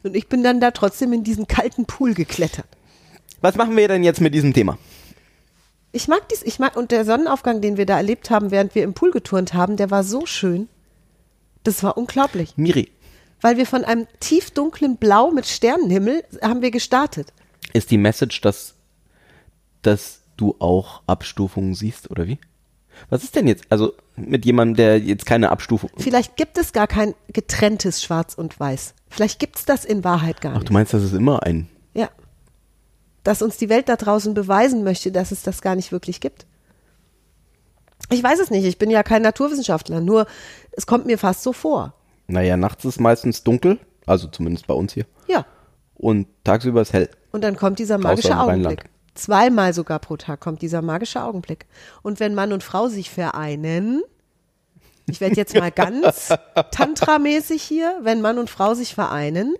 Und 0.02 0.14
ich 0.14 0.28
bin 0.28 0.42
dann 0.42 0.60
da 0.60 0.70
trotzdem 0.70 1.14
in 1.14 1.24
diesen 1.24 1.46
kalten 1.46 1.86
Pool 1.86 2.12
geklettert. 2.12 2.66
Was 3.40 3.54
machen 3.54 3.74
wir 3.74 3.88
denn 3.88 4.04
jetzt 4.04 4.20
mit 4.20 4.34
diesem 4.34 4.52
Thema? 4.52 4.76
Ich 5.92 6.06
mag 6.06 6.28
dies, 6.28 6.42
ich 6.42 6.58
mag, 6.58 6.76
und 6.76 6.90
der 6.90 7.06
Sonnenaufgang, 7.06 7.62
den 7.62 7.78
wir 7.78 7.86
da 7.86 7.96
erlebt 7.96 8.28
haben, 8.28 8.50
während 8.50 8.74
wir 8.74 8.84
im 8.84 8.92
Pool 8.92 9.12
geturnt 9.12 9.54
haben, 9.54 9.78
der 9.78 9.90
war 9.90 10.04
so 10.04 10.26
schön. 10.26 10.68
Das 11.64 11.82
war 11.82 11.96
unglaublich. 11.96 12.54
Miri, 12.56 12.90
Weil 13.40 13.56
wir 13.56 13.66
von 13.66 13.84
einem 13.84 14.06
tiefdunklen 14.20 14.96
Blau 14.96 15.30
mit 15.30 15.46
Sternenhimmel 15.46 16.24
haben 16.42 16.62
wir 16.62 16.70
gestartet. 16.70 17.32
ist 17.72 17.90
die 17.90 17.98
Message, 17.98 18.40
dass, 18.40 18.74
dass 19.82 20.20
du 20.36 20.56
auch 20.58 21.02
Abstufungen 21.06 21.74
siehst, 21.74 22.10
oder 22.10 22.26
wie? 22.26 22.38
Was 23.08 23.22
ist 23.24 23.34
denn 23.36 23.46
jetzt, 23.46 23.64
also 23.70 23.94
mit 24.16 24.44
jemandem, 24.44 24.76
der 24.76 24.98
jetzt 24.98 25.24
keine 25.24 25.50
Abstufung. 25.50 25.90
Vielleicht 25.96 26.36
gibt 26.36 26.58
es 26.58 26.72
gar 26.72 26.86
kein 26.86 27.14
getrenntes 27.32 28.02
Schwarz 28.02 28.34
und 28.34 28.60
Weiß. 28.60 28.94
Vielleicht 29.08 29.38
gibt 29.38 29.56
es 29.56 29.64
das 29.64 29.84
in 29.86 30.04
Wahrheit 30.04 30.40
gar 30.42 30.52
Ach, 30.52 30.58
nicht. 30.58 30.68
du 30.68 30.72
meinst, 30.74 30.92
das 30.92 31.02
ist 31.02 31.14
immer 31.14 31.42
ein. 31.44 31.68
Ja. 31.94 32.10
Dass 33.24 33.40
uns 33.42 33.56
die 33.56 33.68
Welt 33.70 33.88
da 33.88 33.96
draußen 33.96 34.34
beweisen 34.34 34.84
möchte, 34.84 35.12
dass 35.12 35.30
es 35.30 35.42
das 35.42 35.62
gar 35.62 35.74
nicht 35.76 35.92
wirklich 35.92 36.20
gibt. 36.20 36.46
Ich 38.10 38.22
weiß 38.22 38.40
es 38.40 38.50
nicht, 38.50 38.64
ich 38.64 38.78
bin 38.78 38.90
ja 38.90 39.02
kein 39.02 39.22
Naturwissenschaftler, 39.22 40.00
nur 40.00 40.26
es 40.72 40.86
kommt 40.86 41.06
mir 41.06 41.18
fast 41.18 41.42
so 41.42 41.52
vor. 41.52 41.94
Naja, 42.26 42.56
nachts 42.56 42.84
ist 42.84 43.00
meistens 43.00 43.44
dunkel, 43.44 43.78
also 44.06 44.28
zumindest 44.28 44.66
bei 44.66 44.74
uns 44.74 44.92
hier. 44.92 45.06
Ja. 45.26 45.46
Und 45.94 46.26
tagsüber 46.44 46.82
ist 46.82 46.92
hell. 46.92 47.08
Und 47.32 47.42
dann 47.44 47.56
kommt 47.56 47.78
dieser 47.78 47.98
magische 47.98 48.36
Augenblick. 48.36 48.84
Zweimal 49.14 49.74
sogar 49.74 49.98
pro 49.98 50.16
Tag 50.16 50.40
kommt 50.40 50.62
dieser 50.62 50.82
magische 50.82 51.22
Augenblick. 51.22 51.66
Und 52.02 52.20
wenn 52.20 52.34
Mann 52.34 52.52
und 52.52 52.62
Frau 52.62 52.88
sich 52.88 53.10
vereinen, 53.10 54.02
ich 55.06 55.20
werde 55.20 55.36
jetzt 55.36 55.54
mal 55.54 55.70
ganz 55.74 56.32
tantramäßig 56.70 57.62
hier, 57.62 57.98
wenn 58.02 58.20
Mann 58.20 58.38
und 58.38 58.50
Frau 58.50 58.74
sich 58.74 58.94
vereinen, 58.94 59.56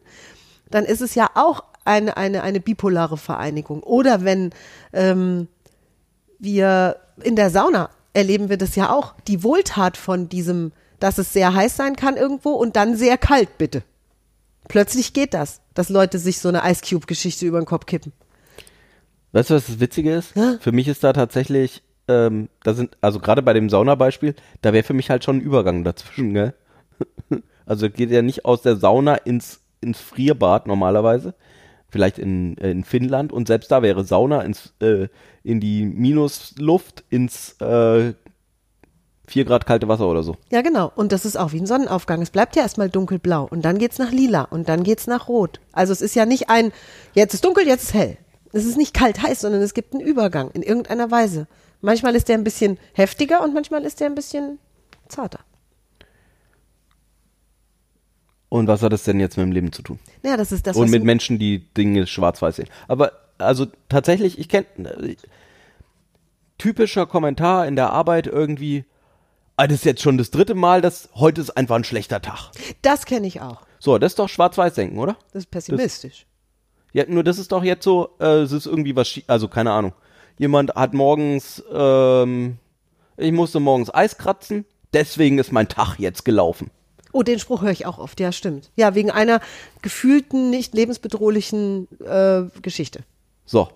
dann 0.71 0.85
ist 0.85 1.01
es 1.01 1.15
ja 1.15 1.29
auch 1.35 1.65
eine, 1.85 2.17
eine, 2.17 2.43
eine 2.43 2.61
bipolare 2.61 3.17
Vereinigung. 3.17 3.83
Oder 3.83 4.25
wenn 4.25 4.51
ähm, 4.93 5.49
wir 6.39 6.97
in 7.23 7.37
der 7.37 7.51
Sauna 7.51 7.91
erleben 8.13 8.49
wir 8.49 8.57
das 8.57 8.77
ja 8.77 8.93
auch, 8.93 9.15
die 9.27 9.43
Wohltat 9.43 9.97
von 9.97 10.29
diesem, 10.29 10.73
dass 10.99 11.19
es 11.19 11.33
sehr 11.33 11.55
heiß 11.55 11.77
sein 11.77 11.97
kann 11.97 12.17
irgendwo 12.17 12.51
und 12.51 12.77
dann 12.77 12.97
sehr 12.97 13.19
kalt, 13.19 13.59
bitte. 13.59 13.83
Plötzlich 14.69 15.13
geht 15.13 15.35
das, 15.35 15.61
dass 15.75 15.89
Leute 15.89 16.19
sich 16.19 16.39
so 16.39 16.49
eine 16.49 16.63
Ice 16.65 16.83
Cube-Geschichte 16.89 17.47
über 17.47 17.61
den 17.61 17.67
Kopf 17.67 17.87
kippen. 17.87 18.13
Weißt 19.33 19.51
du, 19.51 19.55
was 19.55 19.67
das 19.67 19.81
Witzige 19.81 20.15
ist? 20.15 20.37
Ja. 20.37 20.59
Für 20.61 20.73
mich 20.73 20.89
ist 20.89 21.05
da 21.05 21.13
tatsächlich, 21.13 21.83
ähm, 22.09 22.49
da 22.63 22.75
sind, 22.75 22.97
also 23.01 23.21
gerade 23.21 23.43
bei 23.43 23.53
dem 23.53 23.69
Saunabeispiel, 23.69 24.35
da 24.63 24.73
wäre 24.73 24.85
für 24.85 24.95
mich 24.95 25.11
halt 25.11 25.25
schon 25.25 25.39
ein 25.39 25.43
Übergang 25.43 25.85
dazwischen, 25.85 26.35
gell? 26.35 26.55
Also 27.67 27.89
geht 27.89 28.11
ja 28.11 28.21
nicht 28.21 28.45
aus 28.47 28.63
der 28.63 28.75
Sauna 28.75 29.15
ins, 29.15 29.61
ins 29.81 30.01
Frierbad 30.01 30.67
normalerweise. 30.67 31.35
Vielleicht 31.91 32.19
in, 32.19 32.55
in 32.55 32.85
Finnland 32.85 33.33
und 33.33 33.49
selbst 33.49 33.71
da 33.71 33.83
wäre 33.83 34.05
Sauna 34.05 34.43
ins, 34.43 34.75
äh, 34.81 35.09
in 35.43 35.61
die 35.61 35.85
Minusluft 35.85 37.05
ins 37.11 37.61
äh, 37.61 38.15
4 39.31 39.45
Grad 39.45 39.67
kalte 39.67 39.89
Wasser 39.89 40.09
oder 40.09 40.23
so. 40.23 40.37
Ja, 40.51 40.61
genau. 40.61 40.93
Und 40.95 41.13
das 41.13 41.25
ist 41.25 41.37
auch 41.37 41.53
wie 41.53 41.61
ein 41.61 41.67
Sonnenaufgang. 41.67 42.21
Es 42.21 42.31
bleibt 42.31 42.57
ja 42.57 42.63
erstmal 42.63 42.91
dunkelblau 42.91 43.47
und 43.49 43.65
dann 43.65 43.79
geht's 43.79 43.99
nach 43.99 44.11
lila 44.11 44.43
und 44.43 44.69
dann 44.69 44.83
geht's 44.83 45.07
nach 45.07 45.29
rot. 45.29 45.61
Also 45.73 45.93
es 45.93 46.01
ist 46.01 46.15
ja 46.15 46.27
nicht 46.27 46.51
ein, 46.51 46.73
jetzt 47.15 47.35
ist 47.35 47.45
dunkel, 47.45 47.67
jetzt 47.67 47.85
ist 47.85 47.95
hell. 47.95 48.17
Es 48.53 48.65
ist 48.65 48.77
nicht 48.77 48.95
kalt 48.95 49.23
heiß, 49.23 49.41
sondern 49.41 49.63
es 49.63 49.75
gibt 49.75 49.95
einen 49.95 50.03
Übergang 50.03 50.51
in 50.51 50.63
irgendeiner 50.63 51.11
Weise. 51.11 51.47
Manchmal 51.81 52.17
ist 52.17 52.29
der 52.29 52.37
ein 52.37 52.45
bisschen 52.45 52.79
heftiger 52.93 53.43
und 53.43 53.55
manchmal 53.55 53.85
ist 53.85 54.01
der 54.01 54.09
ein 54.09 54.17
bisschen 54.17 54.59
zarter. 55.09 55.41
Und 58.51 58.67
was 58.67 58.83
hat 58.83 58.93
das 58.93 59.05
denn 59.05 59.21
jetzt 59.21 59.37
mit 59.37 59.47
dem 59.47 59.53
Leben 59.53 59.73
zu 59.73 59.81
tun? 59.81 59.99
Ja, 60.25 60.37
das 60.37 60.53
ist 60.53 60.67
das, 60.67 60.77
und 60.77 60.91
mit 60.91 61.05
Menschen, 61.05 61.39
die 61.39 61.73
Dinge 61.73 62.07
schwarz-weiß 62.07 62.57
sehen. 62.57 62.69
Aber 62.89 63.13
also 63.39 63.67
tatsächlich, 63.89 64.39
ich 64.39 64.49
kenne 64.49 64.67
typischer 66.59 67.07
Kommentar 67.07 67.67
in 67.67 67.77
der 67.77 67.91
Arbeit 67.91 68.27
irgendwie, 68.27 68.85
ah, 69.57 69.69
das 69.69 69.79
ist 69.79 69.85
jetzt 69.85 70.03
schon 70.03 70.19
das 70.19 70.33
dritte 70.33 70.55
Mal, 70.55 70.83
dass 70.83 71.09
heute 71.15 71.41
ist 71.41 71.51
einfach 71.57 71.77
ein 71.77 71.85
schlechter 71.85 72.21
Tag. 72.21 72.51
Das 72.83 73.07
kenne 73.07 73.29
ich 73.29 73.41
auch. 73.41 73.63
So, 73.79 73.99
das 73.99 74.13
ist 74.13 74.19
doch 74.19 74.29
schwarz-weiß-denken, 74.29 74.99
oder? 74.99 75.17
Das 75.33 75.45
ist 75.45 75.51
pessimistisch. 75.51 76.27
Ja, 76.93 77.05
nur 77.07 77.23
das 77.23 77.39
ist 77.39 77.53
doch 77.53 77.63
jetzt 77.63 77.85
so, 77.85 78.11
äh, 78.19 78.41
es 78.41 78.51
ist 78.51 78.67
irgendwie 78.67 78.97
was, 78.97 79.21
also 79.29 79.47
keine 79.47 79.71
Ahnung. 79.71 79.93
Jemand 80.39 80.75
hat 80.75 80.93
morgens, 80.93 81.63
ähm, 81.73 82.59
ich 83.17 83.31
musste 83.31 83.61
morgens 83.61 83.95
Eis 83.95 84.19
kratzen, 84.19 84.65
deswegen 84.93 85.39
ist 85.39 85.53
mein 85.53 85.69
Tag 85.69 85.99
jetzt 85.99 86.25
gelaufen. 86.25 86.73
Oh, 87.13 87.23
den 87.23 87.39
Spruch 87.39 87.63
höre 87.63 87.71
ich 87.71 87.87
auch 87.87 87.99
oft. 87.99 88.19
Ja, 88.21 88.33
stimmt. 88.33 88.71
Ja, 88.77 88.95
wegen 88.95 89.11
einer 89.11 89.41
gefühlten, 89.83 90.51
nicht 90.51 90.75
lebensbedrohlichen 90.75 91.89
äh, 92.05 92.43
Geschichte. 92.63 93.01
So. 93.45 93.69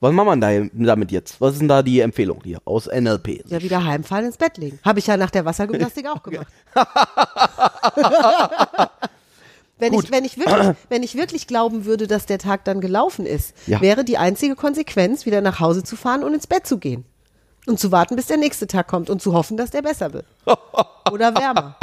Was 0.00 0.12
man 0.12 0.40
da 0.40 0.48
damit 0.72 1.12
jetzt? 1.12 1.40
Was 1.40 1.52
ist 1.52 1.60
denn 1.60 1.68
da 1.68 1.80
die 1.80 2.00
Empfehlung 2.00 2.40
hier 2.42 2.58
aus 2.64 2.86
NLP? 2.86 3.48
Ja, 3.48 3.62
wieder 3.62 3.84
heimfallen, 3.84 4.26
ins 4.26 4.36
Bett 4.36 4.58
legen. 4.58 4.80
Habe 4.84 4.98
ich 4.98 5.06
ja 5.06 5.16
nach 5.16 5.30
der 5.30 5.44
Wassergymnastik 5.44 6.08
auch 6.08 6.24
gemacht. 6.24 6.48
wenn, 9.78 9.94
ich, 9.94 10.10
wenn, 10.10 10.24
ich 10.24 10.38
wirklich, 10.38 10.76
wenn 10.88 11.04
ich 11.04 11.14
wirklich 11.14 11.46
glauben 11.46 11.84
würde, 11.84 12.08
dass 12.08 12.26
der 12.26 12.38
Tag 12.38 12.64
dann 12.64 12.80
gelaufen 12.80 13.26
ist, 13.26 13.54
Ja. 13.68 13.80
wäre 13.80 14.04
die 14.04 14.18
einzige 14.18 14.56
Konsequenz, 14.56 15.24
wieder 15.24 15.40
nach 15.40 15.60
Hause 15.60 15.84
zu 15.84 15.94
fahren 15.94 16.24
und 16.24 16.34
ins 16.34 16.48
Bett 16.48 16.66
zu 16.66 16.78
gehen. 16.78 17.04
Und 17.66 17.78
zu 17.78 17.92
warten, 17.92 18.16
bis 18.16 18.26
der 18.26 18.38
nächste 18.38 18.66
Tag 18.66 18.88
kommt 18.88 19.08
und 19.08 19.22
zu 19.22 19.34
hoffen, 19.34 19.56
dass 19.56 19.70
der 19.70 19.82
besser 19.82 20.12
wird. 20.12 20.26
Oder 21.12 21.32
wärmer. 21.32 21.76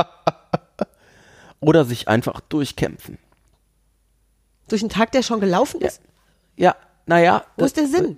Oder 1.61 1.85
sich 1.85 2.07
einfach 2.07 2.39
durchkämpfen. 2.41 3.17
Durch 4.67 4.81
einen 4.81 4.89
Tag, 4.89 5.11
der 5.11 5.23
schon 5.23 5.39
gelaufen 5.39 5.81
ist? 5.81 6.01
Ja, 6.55 6.75
naja. 7.05 7.43
Wo 7.57 7.65
ist 7.65 7.75
der 7.75 7.87
Sinn? 7.87 8.17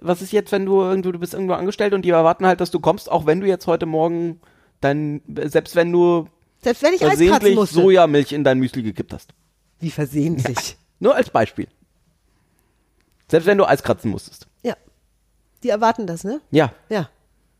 Was 0.00 0.20
ist 0.20 0.32
jetzt, 0.32 0.52
wenn 0.52 0.66
du 0.66 0.80
irgendwo, 0.80 1.12
du 1.12 1.18
bist 1.18 1.32
irgendwo 1.32 1.54
angestellt 1.54 1.94
und 1.94 2.04
die 2.04 2.10
erwarten 2.10 2.44
halt, 2.44 2.60
dass 2.60 2.70
du 2.70 2.80
kommst, 2.80 3.10
auch 3.10 3.24
wenn 3.24 3.40
du 3.40 3.46
jetzt 3.46 3.66
heute 3.66 3.86
Morgen 3.86 4.40
dein, 4.80 5.22
selbst 5.44 5.76
wenn 5.76 5.92
du 5.92 6.28
Selbst 6.60 6.82
wenn 6.82 6.94
ich 6.94 7.00
versehentlich 7.00 7.54
musste. 7.54 7.76
Sojamilch 7.76 8.32
in 8.32 8.44
dein 8.44 8.58
Müsli 8.58 8.82
gekippt 8.82 9.12
hast. 9.12 9.32
Wie 9.78 9.90
versehentlich. 9.90 10.76
Nur 10.98 11.14
als 11.14 11.30
Beispiel. 11.30 11.68
Selbst 13.28 13.46
wenn 13.46 13.58
du 13.58 13.64
Eis 13.64 13.82
kratzen 13.82 14.10
musstest. 14.10 14.46
Ja. 14.62 14.76
Die 15.62 15.68
erwarten 15.68 16.06
das, 16.06 16.24
ne? 16.24 16.40
Ja. 16.50 16.72
Ja. 16.88 17.08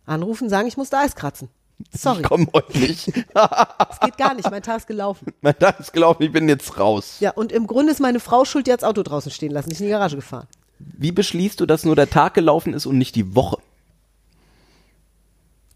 Anrufen, 0.05 0.49
sagen, 0.49 0.69
ich 0.69 0.77
musste 0.77 0.99
Eis 0.99 1.15
kratzen. 1.15 1.49
Sorry, 1.91 2.21
Ich 2.21 2.29
komm 2.29 2.49
heute 2.53 2.79
nicht. 2.79 3.09
es 3.09 4.01
geht 4.01 4.17
gar 4.17 4.35
nicht, 4.35 4.51
mein 4.51 4.63
Tag 4.63 4.79
ist 4.79 4.87
gelaufen. 4.87 5.33
mein 5.41 5.59
Tag 5.59 5.81
ist 5.81 5.93
gelaufen, 5.93 6.23
ich 6.23 6.33
bin 6.33 6.49
jetzt 6.49 6.79
raus. 6.79 7.17
Ja, 7.21 7.31
und 7.31 7.53
im 7.53 7.67
Grunde 7.67 7.93
ist 7.93 8.01
meine 8.01 8.21
Frau 8.21 8.45
schuld, 8.45 8.67
die 8.67 8.73
hat 8.73 8.83
das 8.83 8.89
Auto 8.89 9.03
draußen 9.03 9.31
stehen 9.31 9.53
lassen, 9.53 9.69
nicht 9.69 9.81
in 9.81 9.87
die 9.87 9.93
Garage 9.93 10.17
gefahren. 10.17 10.47
Wie 10.79 11.13
beschließt 11.13 11.61
du, 11.61 11.67
dass 11.67 11.85
nur 11.85 11.97
der 11.97 12.11
Tag 12.11 12.35
gelaufen 12.35 12.75
ist 12.75 12.87
und 12.87 12.99
nicht 12.99 13.15
die 13.15 13.35
Woche? 13.35 13.59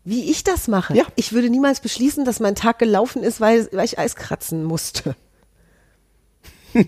Wie 0.04 0.30
ich 0.30 0.44
das 0.44 0.68
mache? 0.68 0.96
Ja. 0.96 1.04
Ich 1.16 1.32
würde 1.32 1.50
niemals 1.50 1.80
beschließen, 1.80 2.24
dass 2.24 2.38
mein 2.38 2.54
Tag 2.54 2.78
gelaufen 2.78 3.22
ist, 3.24 3.40
weil, 3.40 3.68
weil 3.72 3.84
ich 3.84 3.98
Eis 3.98 4.14
kratzen 4.14 4.62
musste. 4.64 5.16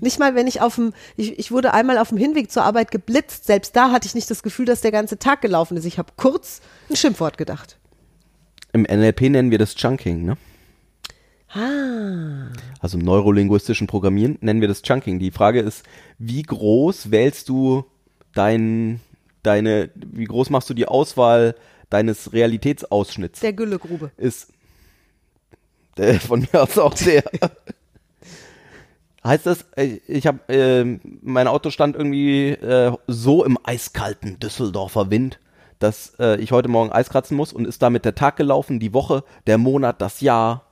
nicht 0.00 0.18
mal, 0.18 0.34
wenn 0.34 0.46
ich 0.46 0.60
auf 0.60 0.76
dem, 0.76 0.92
ich, 1.16 1.38
ich 1.38 1.50
wurde 1.50 1.74
einmal 1.74 1.98
auf 1.98 2.10
dem 2.10 2.18
Hinweg 2.18 2.50
zur 2.52 2.62
Arbeit 2.62 2.90
geblitzt. 2.90 3.46
Selbst 3.46 3.74
da 3.74 3.90
hatte 3.90 4.06
ich 4.06 4.14
nicht 4.14 4.30
das 4.30 4.42
Gefühl, 4.42 4.66
dass 4.66 4.80
der 4.80 4.92
ganze 4.92 5.18
Tag 5.18 5.40
gelaufen 5.40 5.76
ist. 5.76 5.84
Ich 5.84 5.98
habe 5.98 6.12
kurz 6.16 6.60
ein 6.88 6.96
Schimpfwort 6.96 7.38
gedacht. 7.38 7.78
Im 8.72 8.82
NLP 8.82 9.22
nennen 9.22 9.50
wir 9.50 9.58
das 9.58 9.74
Chunking, 9.74 10.24
ne? 10.24 10.36
Ah. 11.52 12.50
Also 12.80 12.98
im 12.98 13.04
neurolinguistischen 13.04 13.86
Programmieren 13.86 14.38
nennen 14.40 14.60
wir 14.60 14.68
das 14.68 14.82
Chunking. 14.82 15.18
Die 15.18 15.30
Frage 15.30 15.60
ist, 15.60 15.84
wie 16.18 16.42
groß 16.42 17.10
wählst 17.10 17.48
du 17.48 17.84
dein, 18.34 19.00
deine, 19.42 19.90
wie 19.94 20.24
groß 20.24 20.50
machst 20.50 20.70
du 20.70 20.74
die 20.74 20.86
Auswahl 20.86 21.54
deines 21.90 22.32
Realitätsausschnitts? 22.32 23.40
Der 23.40 23.52
Güllegrube. 23.52 24.10
ist 24.16 24.48
äh, 25.96 26.14
von 26.14 26.40
mir 26.40 26.62
aus 26.62 26.78
auch 26.78 26.96
sehr. 26.96 27.22
heißt 29.24 29.46
das, 29.46 29.66
äh, 29.76 29.98
ich 30.08 30.26
habe, 30.26 30.40
äh, 30.52 30.98
mein 31.22 31.46
Auto 31.46 31.70
stand 31.70 31.96
irgendwie 31.96 32.50
äh, 32.50 32.92
so 33.06 33.44
im 33.44 33.58
eiskalten 33.62 34.38
Düsseldorfer 34.38 35.10
Wind, 35.10 35.38
dass 35.82 36.14
äh, 36.18 36.36
ich 36.40 36.52
heute 36.52 36.68
Morgen 36.68 36.92
Eis 36.92 37.10
kratzen 37.10 37.36
muss 37.36 37.52
und 37.52 37.66
ist 37.66 37.82
damit 37.82 38.04
der 38.04 38.14
Tag 38.14 38.36
gelaufen, 38.36 38.80
die 38.80 38.94
Woche, 38.94 39.24
der 39.46 39.58
Monat, 39.58 40.00
das 40.00 40.20
Jahr? 40.20 40.66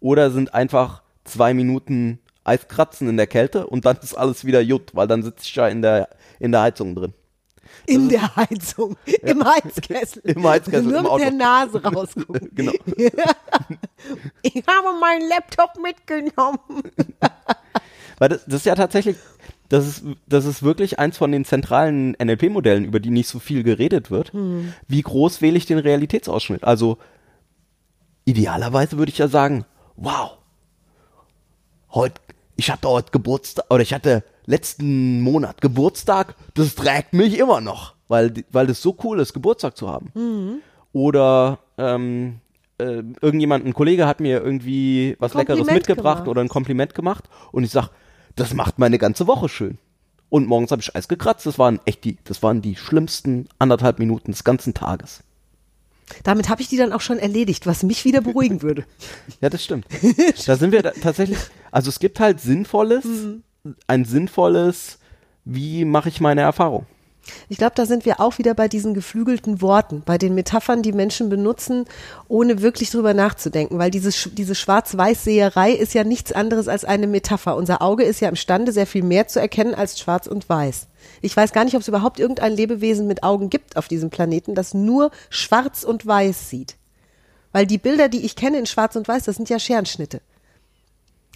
Oder 0.00 0.30
sind 0.30 0.54
einfach 0.54 1.02
zwei 1.24 1.54
Minuten 1.54 2.18
Eiskratzen 2.44 3.08
in 3.08 3.16
der 3.16 3.26
Kälte 3.26 3.66
und 3.66 3.84
dann 3.84 3.98
ist 4.02 4.14
alles 4.14 4.44
wieder 4.44 4.60
Jut, 4.60 4.94
weil 4.94 5.06
dann 5.06 5.22
sitze 5.22 5.44
ich 5.44 5.54
ja 5.54 5.68
in 5.68 5.82
der, 5.82 6.08
in 6.38 6.52
der 6.52 6.62
Heizung 6.62 6.94
drin. 6.94 7.14
In 7.86 8.08
der 8.08 8.34
Heizung, 8.34 8.96
im 9.22 9.44
Heizkessel. 9.44 10.22
Im 10.24 10.46
Heizkessel, 10.46 10.82
Nur 10.84 10.96
im 10.96 11.02
mit 11.02 11.12
Auto. 11.12 11.22
der 11.22 11.32
Nase 11.32 11.82
rausgucken. 11.82 12.50
Genau. 12.54 12.72
Ich 14.40 14.64
habe 14.66 14.98
meinen 14.98 15.28
Laptop 15.28 15.72
mitgenommen. 15.82 16.58
Weil 18.18 18.30
das, 18.30 18.46
das 18.46 18.54
ist 18.54 18.64
ja 18.64 18.74
tatsächlich, 18.74 19.16
das 19.70 19.86
ist, 19.86 20.04
das 20.26 20.46
ist 20.46 20.64
wirklich 20.64 20.98
eins 20.98 21.16
von 21.16 21.30
den 21.30 21.44
zentralen 21.44 22.16
NLP-Modellen, 22.20 22.84
über 22.84 22.98
die 22.98 23.10
nicht 23.10 23.28
so 23.28 23.38
viel 23.38 23.62
geredet 23.62 24.10
wird. 24.10 24.32
Wie 24.88 25.00
groß 25.00 25.40
wähle 25.40 25.56
ich 25.56 25.64
den 25.64 25.78
Realitätsausschnitt? 25.78 26.64
Also 26.64 26.98
idealerweise 28.24 28.98
würde 28.98 29.12
ich 29.12 29.18
ja 29.18 29.28
sagen, 29.28 29.64
wow, 29.94 30.38
heute, 31.92 32.20
ich 32.56 32.70
hatte 32.70 32.88
heute 32.88 33.12
Geburtstag, 33.12 33.66
oder 33.70 33.82
ich 33.82 33.94
hatte 33.94 34.24
letzten 34.44 35.20
Monat 35.20 35.60
Geburtstag, 35.60 36.34
das 36.54 36.74
trägt 36.74 37.12
mich 37.12 37.38
immer 37.38 37.60
noch, 37.60 37.94
weil, 38.08 38.34
weil 38.50 38.66
das 38.66 38.82
so 38.82 38.96
cool 39.04 39.20
ist, 39.20 39.32
Geburtstag 39.34 39.76
zu 39.76 39.88
haben. 39.88 40.10
Oder 40.92 41.60
ähm, 41.78 42.40
äh, 42.78 43.04
irgendjemand, 43.20 43.64
ein 43.64 43.74
Kollege 43.74 44.08
hat 44.08 44.18
mir 44.18 44.42
irgendwie 44.42 45.14
was 45.20 45.34
Leckeres 45.34 45.70
mitgebracht 45.70 46.24
gemacht. 46.24 46.28
oder 46.28 46.40
ein 46.40 46.48
Kompliment 46.48 46.92
gemacht 46.96 47.28
und 47.52 47.62
ich 47.62 47.70
sag, 47.70 47.90
das 48.36 48.54
macht 48.54 48.78
meine 48.78 48.98
ganze 48.98 49.26
Woche 49.26 49.48
schön. 49.48 49.78
Und 50.28 50.46
morgens 50.46 50.70
habe 50.70 50.80
ich 50.80 50.94
Eis 50.94 51.08
gekratzt, 51.08 51.46
das 51.46 51.58
waren 51.58 51.80
echt 51.84 52.04
die, 52.04 52.18
das 52.24 52.42
waren 52.42 52.62
die 52.62 52.76
schlimmsten 52.76 53.48
anderthalb 53.58 53.98
Minuten 53.98 54.30
des 54.30 54.44
ganzen 54.44 54.74
Tages. 54.74 55.22
Damit 56.22 56.48
habe 56.48 56.62
ich 56.62 56.68
die 56.68 56.76
dann 56.76 56.92
auch 56.92 57.00
schon 57.00 57.18
erledigt, 57.18 57.66
was 57.66 57.82
mich 57.82 58.04
wieder 58.04 58.20
beruhigen 58.20 58.62
würde. 58.62 58.84
Ja, 59.40 59.50
das 59.50 59.64
stimmt. 59.64 59.86
da 60.46 60.56
sind 60.56 60.72
wir 60.72 60.82
da 60.82 60.90
tatsächlich, 60.90 61.38
also 61.70 61.88
es 61.88 61.98
gibt 61.98 62.20
halt 62.20 62.40
Sinnvolles, 62.40 63.06
ein 63.86 64.04
sinnvolles, 64.04 64.98
wie 65.44 65.84
mache 65.84 66.08
ich 66.08 66.20
meine 66.20 66.42
Erfahrung? 66.42 66.86
Ich 67.48 67.58
glaube, 67.58 67.72
da 67.74 67.86
sind 67.86 68.04
wir 68.04 68.20
auch 68.20 68.38
wieder 68.38 68.54
bei 68.54 68.68
diesen 68.68 68.94
geflügelten 68.94 69.60
Worten, 69.60 70.02
bei 70.04 70.18
den 70.18 70.34
Metaphern, 70.34 70.82
die 70.82 70.92
Menschen 70.92 71.28
benutzen, 71.28 71.86
ohne 72.28 72.62
wirklich 72.62 72.90
drüber 72.90 73.14
nachzudenken, 73.14 73.78
weil 73.78 73.90
diese, 73.90 74.10
diese 74.30 74.54
Schwarz-Weiß-Seherei 74.54 75.72
ist 75.72 75.94
ja 75.94 76.04
nichts 76.04 76.32
anderes 76.32 76.68
als 76.68 76.84
eine 76.84 77.06
Metapher. 77.06 77.56
Unser 77.56 77.82
Auge 77.82 78.04
ist 78.04 78.20
ja 78.20 78.28
imstande, 78.28 78.72
sehr 78.72 78.86
viel 78.86 79.02
mehr 79.02 79.28
zu 79.28 79.40
erkennen 79.40 79.74
als 79.74 79.98
Schwarz 79.98 80.26
und 80.26 80.48
Weiß. 80.48 80.86
Ich 81.22 81.36
weiß 81.36 81.52
gar 81.52 81.64
nicht, 81.64 81.74
ob 81.74 81.82
es 81.82 81.88
überhaupt 81.88 82.20
irgendein 82.20 82.52
Lebewesen 82.52 83.06
mit 83.06 83.22
Augen 83.22 83.50
gibt 83.50 83.76
auf 83.76 83.88
diesem 83.88 84.10
Planeten, 84.10 84.54
das 84.54 84.74
nur 84.74 85.10
Schwarz 85.28 85.84
und 85.84 86.06
Weiß 86.06 86.50
sieht. 86.50 86.76
Weil 87.52 87.66
die 87.66 87.78
Bilder, 87.78 88.08
die 88.08 88.24
ich 88.24 88.36
kenne 88.36 88.58
in 88.58 88.66
Schwarz 88.66 88.96
und 88.96 89.08
Weiß, 89.08 89.24
das 89.24 89.36
sind 89.36 89.48
ja 89.48 89.58
Scherenschnitte. 89.58 90.20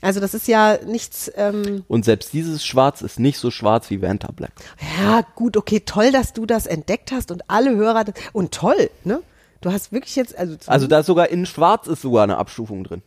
Also 0.05 0.21
das 0.21 0.35
ist 0.35 0.47
ja 0.49 0.79
nichts. 0.87 1.31
Ähm, 1.35 1.85
Und 1.89 2.05
selbst 2.05 2.33
dieses 2.33 2.65
Schwarz 2.65 3.01
ist 3.03 3.19
nicht 3.19 3.39
so 3.39 3.51
schwarz 3.51 3.91
wie 3.91 4.03
Vanta 4.03 4.31
Black. 4.33 4.53
ja, 5.01 5.23
gut, 5.35 5.57
okay, 5.57 5.81
toll, 5.81 6.13
dass 6.13 6.33
du 6.33 6.47
das 6.47 6.67
entdeckt 6.67 7.11
hast 7.11 7.31
und 7.31 7.43
alle 7.49 7.75
Hörer. 7.75 8.05
Und 8.33 8.53
toll, 8.53 8.91
ne? 9.05 9.23
Du 9.61 9.73
hast 9.73 9.93
wirklich 9.93 10.15
jetzt, 10.15 10.37
also, 10.37 10.57
Also 10.67 10.87
da 10.87 10.99
ist 11.01 11.07
sogar 11.07 11.31
in 11.31 11.47
Schwarz 11.47 11.87
ist 11.87 12.03
sogar 12.03 12.25
eine 12.25 12.37
Abstufung 12.37 12.85
drin. 12.85 13.03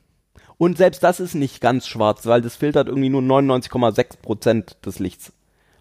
Und 0.57 0.77
selbst 0.79 1.03
das 1.03 1.19
ist 1.19 1.35
nicht 1.35 1.61
ganz 1.61 1.87
schwarz, 1.87 2.25
weil 2.25 2.41
das 2.41 2.55
filtert 2.55 2.87
irgendwie 2.87 3.09
nur 3.09 3.21
99,6 3.21 4.17
Prozent 4.23 4.77
des 4.83 4.97
Lichts. 4.97 5.31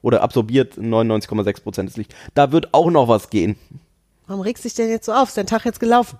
Oder 0.02 0.20
absorbiert 0.20 0.75
99,6 0.76 1.62
Prozent 1.62 1.88
des 1.88 1.96
Lichts. 1.96 2.14
Da 2.35 2.52
wird 2.52 2.75
auch 2.75 2.90
noch 2.90 3.08
was 3.08 3.30
gehen. 3.30 3.56
warum 4.26 4.42
regst 4.42 4.64
du 4.64 4.68
dich 4.68 4.75
denn 4.75 4.90
jetzt 4.90 5.06
so 5.06 5.12
auf? 5.14 5.28
Ist 5.28 5.38
dein 5.38 5.46
Tag 5.46 5.64
jetzt 5.64 5.80
gelaufen? 5.80 6.18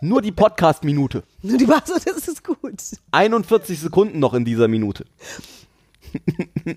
Nur 0.00 0.22
die 0.22 0.32
Podcast-Minute. 0.32 1.24
Die 1.42 1.68
war 1.68 1.82
so, 1.84 1.94
das 1.94 2.28
ist 2.28 2.44
gut. 2.44 2.82
41 3.10 3.80
Sekunden 3.80 4.18
noch 4.18 4.34
in 4.34 4.44
dieser 4.44 4.68
Minute. 4.68 5.04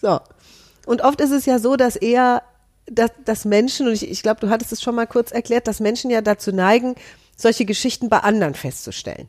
So. 0.00 0.20
Und 0.86 1.02
oft 1.02 1.20
ist 1.20 1.30
es 1.30 1.46
ja 1.46 1.58
so, 1.58 1.76
dass 1.76 1.96
eher, 1.96 2.42
dass, 2.86 3.10
dass 3.24 3.44
Menschen, 3.44 3.86
und 3.86 3.92
ich, 3.92 4.10
ich 4.10 4.22
glaube, 4.22 4.40
du 4.40 4.48
hattest 4.48 4.72
es 4.72 4.82
schon 4.82 4.94
mal 4.94 5.06
kurz 5.06 5.30
erklärt, 5.30 5.68
dass 5.68 5.80
Menschen 5.80 6.10
ja 6.10 6.22
dazu 6.22 6.52
neigen, 6.52 6.94
solche 7.36 7.64
Geschichten 7.64 8.08
bei 8.08 8.18
anderen 8.18 8.54
festzustellen. 8.54 9.28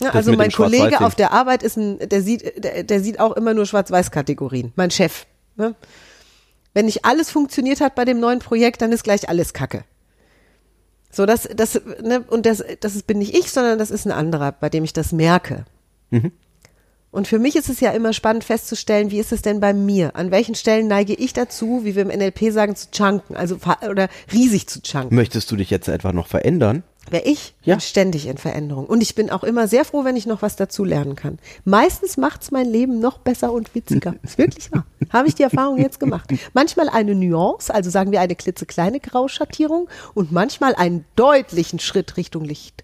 Ja, 0.00 0.10
also 0.10 0.32
mein 0.32 0.50
Kollege 0.50 1.00
auf 1.00 1.14
der 1.14 1.32
Arbeit 1.32 1.62
ist 1.62 1.76
ein, 1.76 1.98
der 2.08 2.20
sieht, 2.20 2.64
der, 2.64 2.82
der 2.82 3.00
sieht 3.00 3.20
auch 3.20 3.32
immer 3.32 3.54
nur 3.54 3.64
Schwarz-Weiß-Kategorien. 3.64 4.72
Mein 4.76 4.90
Chef. 4.90 5.26
Ne? 5.56 5.74
Wenn 6.74 6.86
nicht 6.86 7.04
alles 7.04 7.30
funktioniert 7.30 7.80
hat 7.80 7.94
bei 7.94 8.04
dem 8.04 8.18
neuen 8.18 8.40
Projekt, 8.40 8.82
dann 8.82 8.90
ist 8.92 9.04
gleich 9.04 9.28
alles 9.28 9.52
Kacke. 9.52 9.84
So, 11.14 11.26
das, 11.26 11.48
das, 11.54 11.80
ne, 12.02 12.24
und 12.28 12.44
das, 12.44 12.64
das 12.80 12.96
ist, 12.96 13.06
bin 13.06 13.18
nicht 13.18 13.36
ich, 13.36 13.50
sondern 13.52 13.78
das 13.78 13.90
ist 13.90 14.04
ein 14.04 14.12
anderer, 14.12 14.52
bei 14.52 14.68
dem 14.68 14.82
ich 14.82 14.92
das 14.92 15.12
merke. 15.12 15.64
Und 17.12 17.28
für 17.28 17.38
mich 17.38 17.54
ist 17.54 17.68
es 17.68 17.78
ja 17.78 17.92
immer 17.92 18.12
spannend 18.12 18.42
festzustellen, 18.42 19.12
wie 19.12 19.20
ist 19.20 19.30
es 19.30 19.40
denn 19.40 19.60
bei 19.60 19.72
mir? 19.72 20.16
An 20.16 20.32
welchen 20.32 20.56
Stellen 20.56 20.88
neige 20.88 21.14
ich 21.14 21.32
dazu, 21.32 21.84
wie 21.84 21.94
wir 21.94 22.02
im 22.02 22.08
NLP 22.08 22.52
sagen, 22.52 22.74
zu 22.74 22.90
chunken, 22.90 23.36
also 23.36 23.58
oder 23.88 24.08
riesig 24.32 24.66
zu 24.66 24.82
chunken? 24.82 25.14
Möchtest 25.14 25.48
du 25.52 25.56
dich 25.56 25.70
jetzt 25.70 25.86
etwa 25.86 26.12
noch 26.12 26.26
verändern? 26.26 26.82
Wer 27.10 27.26
ich 27.26 27.54
Ja. 27.62 27.74
bin 27.74 27.80
ständig 27.80 28.26
in 28.26 28.38
Veränderung. 28.38 28.86
Und 28.86 29.02
ich 29.02 29.14
bin 29.14 29.30
auch 29.30 29.44
immer 29.44 29.68
sehr 29.68 29.84
froh, 29.84 30.04
wenn 30.04 30.16
ich 30.16 30.26
noch 30.26 30.42
was 30.42 30.56
dazu 30.56 30.84
lernen 30.84 31.16
kann. 31.16 31.38
Meistens 31.64 32.16
macht's 32.16 32.50
mein 32.50 32.66
Leben 32.66 32.98
noch 32.98 33.18
besser 33.18 33.52
und 33.52 33.74
witziger. 33.74 34.14
Ist 34.22 34.38
wirklich 34.38 34.72
wahr. 34.72 34.86
Habe 35.12 35.28
ich 35.28 35.34
die 35.34 35.42
Erfahrung 35.42 35.78
jetzt 35.78 36.00
gemacht. 36.00 36.30
Manchmal 36.54 36.88
eine 36.88 37.14
Nuance, 37.14 37.72
also 37.72 37.90
sagen 37.90 38.10
wir 38.10 38.20
eine 38.20 38.34
klitzekleine 38.34 39.00
Grauschattierung 39.00 39.88
und 40.14 40.32
manchmal 40.32 40.74
einen 40.74 41.04
deutlichen 41.14 41.78
Schritt 41.78 42.16
Richtung 42.16 42.44
Licht. 42.44 42.82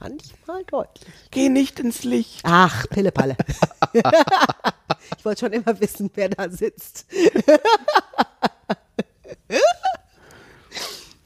Manchmal 0.00 0.64
deutlich. 0.64 1.06
Geh 1.30 1.48
nicht 1.48 1.78
ins 1.78 2.02
Licht. 2.02 2.40
Ach, 2.42 2.86
Pillepalle. 2.88 3.36
ich 5.16 5.24
wollte 5.24 5.40
schon 5.46 5.52
immer 5.52 5.78
wissen, 5.80 6.10
wer 6.14 6.28
da 6.28 6.50
sitzt. 6.50 7.06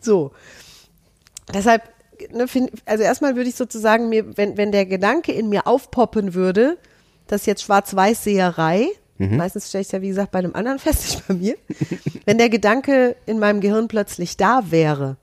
so. 0.00 0.32
Deshalb, 1.52 1.82
ne, 2.36 2.48
find, 2.48 2.70
also 2.84 3.02
erstmal 3.02 3.36
würde 3.36 3.48
ich 3.48 3.56
sozusagen 3.56 4.08
mir, 4.08 4.36
wenn, 4.36 4.56
wenn 4.56 4.72
der 4.72 4.86
Gedanke 4.86 5.32
in 5.32 5.48
mir 5.48 5.66
aufpoppen 5.66 6.34
würde, 6.34 6.78
dass 7.26 7.46
jetzt 7.46 7.62
Schwarz-Weiß-Seherei, 7.62 8.88
meistens 9.18 9.68
stelle 9.68 9.82
ich 9.82 9.88
es 9.88 9.92
ja 9.92 10.02
wie 10.02 10.08
gesagt 10.08 10.30
bei 10.30 10.38
einem 10.38 10.54
anderen 10.54 10.78
fest, 10.78 11.04
nicht 11.04 11.28
bei 11.28 11.34
mir, 11.34 11.56
wenn 12.24 12.38
der 12.38 12.48
Gedanke 12.48 13.16
in 13.26 13.38
meinem 13.38 13.60
Gehirn 13.60 13.88
plötzlich 13.88 14.36
da 14.36 14.70
wäre, 14.70 15.16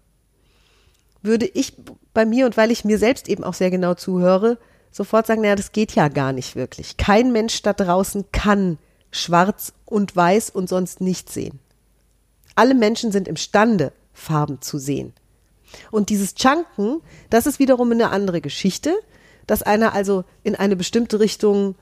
würde 1.21 1.45
ich 1.45 1.73
bei 2.13 2.25
mir 2.25 2.45
und 2.45 2.57
weil 2.57 2.71
ich 2.71 2.85
mir 2.85 2.97
selbst 2.97 3.29
eben 3.29 3.43
auch 3.43 3.53
sehr 3.53 3.71
genau 3.71 3.93
zuhöre, 3.93 4.57
sofort 4.91 5.25
sagen, 5.25 5.41
naja, 5.41 5.55
das 5.55 5.71
geht 5.71 5.95
ja 5.95 6.07
gar 6.07 6.33
nicht 6.33 6.55
wirklich. 6.55 6.97
Kein 6.97 7.31
Mensch 7.31 7.61
da 7.61 7.73
draußen 7.73 8.25
kann 8.31 8.77
schwarz 9.11 9.73
und 9.85 10.15
weiß 10.15 10.49
und 10.49 10.69
sonst 10.69 11.01
nichts 11.01 11.33
sehen. 11.33 11.59
Alle 12.55 12.75
Menschen 12.75 13.11
sind 13.11 13.27
imstande, 13.27 13.93
Farben 14.13 14.61
zu 14.61 14.77
sehen. 14.77 15.13
Und 15.91 16.09
dieses 16.09 16.35
Chunken, 16.35 17.01
das 17.29 17.45
ist 17.45 17.59
wiederum 17.59 17.91
eine 17.91 18.09
andere 18.09 18.41
Geschichte, 18.41 18.93
dass 19.47 19.63
einer 19.63 19.93
also 19.93 20.23
in 20.43 20.55
eine 20.55 20.75
bestimmte 20.75 21.19
Richtung, 21.19 21.75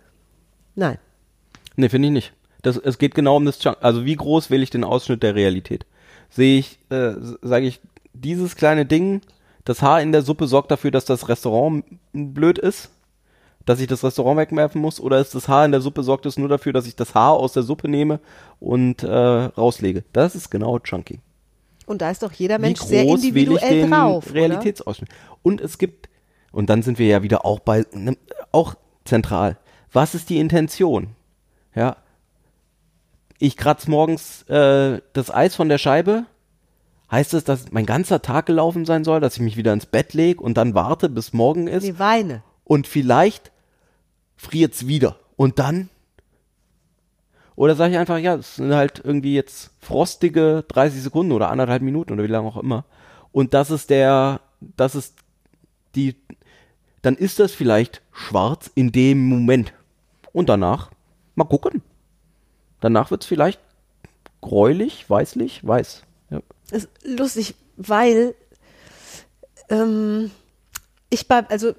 nein, 0.76 0.98
Nee, 1.76 1.90
finde 1.90 2.10
ich 2.10 2.14
nicht. 2.14 2.34
Das, 2.62 2.78
es 2.78 2.98
geht 2.98 3.16
genau 3.16 3.38
um 3.38 3.46
das 3.46 3.60
Chunk. 3.60 3.78
Also 3.82 4.06
wie 4.06 4.16
groß 4.16 4.50
wähle 4.50 4.64
ich 4.64 4.70
den 4.70 4.84
Ausschnitt 4.84 5.24
der 5.24 5.36
Realität? 5.36 5.86
Sehe 6.30 6.60
ich, 6.60 6.80
äh, 6.90 7.14
sage 7.42 7.66
ich, 7.66 7.82
dieses 8.14 8.56
kleine 8.56 8.86
Ding, 8.86 9.22
das 9.66 9.82
Haar 9.82 10.02
in 10.02 10.12
der 10.12 10.22
Suppe 10.22 10.48
sorgt 10.48 10.72
dafür, 10.72 10.92
dass 10.92 11.06
das 11.06 11.30
Restaurant 11.30 11.86
blöd 12.14 12.58
ist? 12.58 12.90
Dass 13.66 13.80
ich 13.80 13.88
das 13.88 14.04
Restaurant 14.04 14.38
wegwerfen 14.38 14.82
muss? 14.82 15.00
Oder 15.00 15.20
ist 15.20 15.34
das 15.36 15.48
Haar 15.48 15.66
in 15.66 15.72
der 15.72 15.82
Suppe 15.82 16.04
sorgt 16.04 16.26
es 16.26 16.38
nur 16.38 16.50
dafür, 16.50 16.74
dass 16.74 16.88
ich 16.88 16.96
das 16.96 17.16
Haar 17.16 17.34
aus 17.34 17.54
der 17.54 17.64
Suppe 17.64 17.88
nehme 17.88 18.20
und 18.60 19.04
äh, 19.04 19.08
rauslege? 19.10 20.04
Das 20.14 20.36
ist 20.36 20.50
genau 20.50 20.80
Chunking. 20.80 21.20
Und 21.92 22.02
da 22.02 22.10
ist 22.10 22.24
doch 22.24 22.32
jeder 22.32 22.58
Mensch 22.58 22.80
sehr 22.82 23.04
individuell 23.04 23.90
drauf. 23.90 24.34
Realitätsausschnitt? 24.34 25.10
Und 25.44 25.62
es 25.62 25.78
gibt, 25.78 26.10
und 26.52 26.70
dann 26.70 26.82
sind 26.82 26.98
wir 26.98 27.08
ja 27.08 27.22
wieder 27.22 27.46
auch 27.46 27.60
bei, 27.60 27.86
ne, 27.94 28.18
auch 28.52 28.76
zentral. 29.06 29.58
Was 29.92 30.16
ist 30.16 30.30
die 30.30 30.40
Intention? 30.40 31.16
Ja. 31.76 31.98
Ich 33.40 33.58
kratz 33.58 33.88
morgens 33.88 34.44
äh, 34.44 35.02
das 35.14 35.32
Eis 35.32 35.56
von 35.56 35.70
der 35.70 35.78
Scheibe. 35.78 36.26
Heißt 37.12 37.34
es, 37.34 37.44
dass 37.44 37.72
mein 37.72 37.86
ganzer 37.86 38.22
Tag 38.22 38.46
gelaufen 38.46 38.86
sein 38.86 39.04
soll, 39.04 39.20
dass 39.20 39.36
ich 39.36 39.42
mich 39.42 39.58
wieder 39.58 39.74
ins 39.74 39.86
Bett 39.86 40.14
lege 40.14 40.42
und 40.42 40.56
dann 40.56 40.74
warte, 40.74 41.10
bis 41.10 41.34
morgen 41.34 41.68
ist? 41.68 41.84
Nee, 41.84 42.00
weine. 42.00 42.42
und 42.64 42.88
vielleicht 42.88 43.52
friert's 44.38 44.88
wieder. 44.88 45.18
Und 45.36 45.60
dann? 45.60 45.90
Oder 47.62 47.76
sage 47.76 47.94
ich 47.94 48.00
einfach, 48.00 48.18
ja, 48.18 48.34
es 48.34 48.56
sind 48.56 48.74
halt 48.74 49.04
irgendwie 49.06 49.36
jetzt 49.36 49.70
frostige 49.80 50.66
30 50.68 51.04
Sekunden 51.04 51.32
oder 51.32 51.52
anderthalb 51.52 51.84
Minuten 51.84 52.12
oder 52.12 52.24
wie 52.24 52.28
lange 52.28 52.48
auch 52.48 52.58
immer. 52.58 52.86
Und 53.32 53.54
das 53.54 53.70
ist 53.70 53.92
der, 53.92 54.42
das 54.60 54.96
ist 54.96 55.14
die, 55.94 56.16
dann 57.04 57.16
ist 57.16 57.38
das 57.38 57.52
vielleicht 57.52 58.02
schwarz 58.12 58.72
in 58.74 58.92
dem 58.92 59.30
Moment. 59.30 59.74
Und 60.34 60.50
danach, 60.50 60.90
mal 61.36 61.44
gucken. 61.44 61.84
Danach 62.80 63.12
wird's 63.12 63.28
vielleicht 63.28 63.60
gräulich, 64.42 65.08
weißlich, 65.08 65.64
weiß. 65.64 66.02
Ja. 66.32 66.42
ist 66.72 66.90
lustig, 67.04 67.54
weil 67.78 68.34
ähm, 69.70 70.32
ich 71.12 71.28
bei, 71.28 71.48
also 71.48 71.76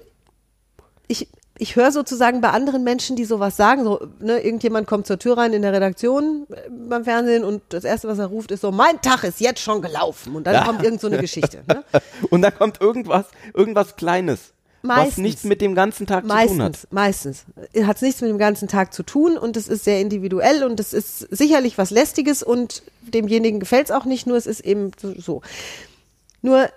ich, 1.09 1.27
ich 1.59 1.75
höre 1.75 1.91
sozusagen 1.91 2.41
bei 2.41 2.49
anderen 2.49 2.83
Menschen, 2.83 3.15
die 3.15 3.25
sowas 3.25 3.55
sagen, 3.55 3.83
so, 3.83 4.07
ne, 4.19 4.39
irgendjemand 4.39 4.87
kommt 4.87 5.05
zur 5.05 5.19
Tür 5.19 5.37
rein 5.37 5.53
in 5.53 5.61
der 5.61 5.71
Redaktion 5.73 6.47
äh, 6.49 6.69
beim 6.69 7.03
Fernsehen 7.03 7.43
und 7.43 7.61
das 7.69 7.83
erste, 7.83 8.07
was 8.07 8.17
er 8.19 8.25
ruft, 8.27 8.51
ist 8.51 8.61
so, 8.61 8.71
mein 8.71 8.99
Tag 9.01 9.23
ist 9.23 9.39
jetzt 9.39 9.61
schon 9.61 9.81
gelaufen 9.81 10.35
und 10.35 10.47
dann 10.47 10.55
Ja. 10.55 10.63
kommt 10.65 10.83
irgend 10.83 10.99
so 10.99 11.07
eine 11.07 11.19
Geschichte. 11.19 11.63
Ne? 11.67 11.83
Und 12.31 12.41
dann 12.41 12.55
kommt 12.55 12.81
irgendwas, 12.81 13.25
irgendwas 13.53 13.95
Kleines, 13.95 14.53
was 14.81 14.97
Meistens. 14.97 15.17
nichts 15.17 15.43
mit 15.43 15.61
dem 15.61 15.75
ganzen 15.75 16.07
Tag 16.07 16.23
zu 16.23 16.29
tun 16.29 16.37
hat. 16.37 16.47
Meistens, 16.49 16.87
meistens. 16.89 17.45
Hat 17.85 17.95
es 17.97 18.01
nichts 18.01 18.21
mit 18.21 18.29
dem 18.31 18.37
ganzen 18.39 18.67
Tag 18.67 18.93
zu 18.93 19.03
tun 19.03 19.37
und 19.37 19.55
es 19.55 19.67
ist 19.67 19.83
sehr 19.83 20.01
individuell 20.01 20.63
und 20.63 20.79
es 20.79 20.91
ist 20.93 21.19
sicherlich 21.29 21.77
was 21.77 21.91
Lästiges 21.91 22.41
und 22.43 22.81
demjenigen 23.01 23.59
gefällt 23.59 23.85
es 23.85 23.91
auch 23.91 24.05
nicht, 24.05 24.25
nur 24.27 24.37
es 24.37 24.47
ist 24.47 24.61
eben 24.61 24.91
so. 25.17 25.41
Nur, 26.41 26.67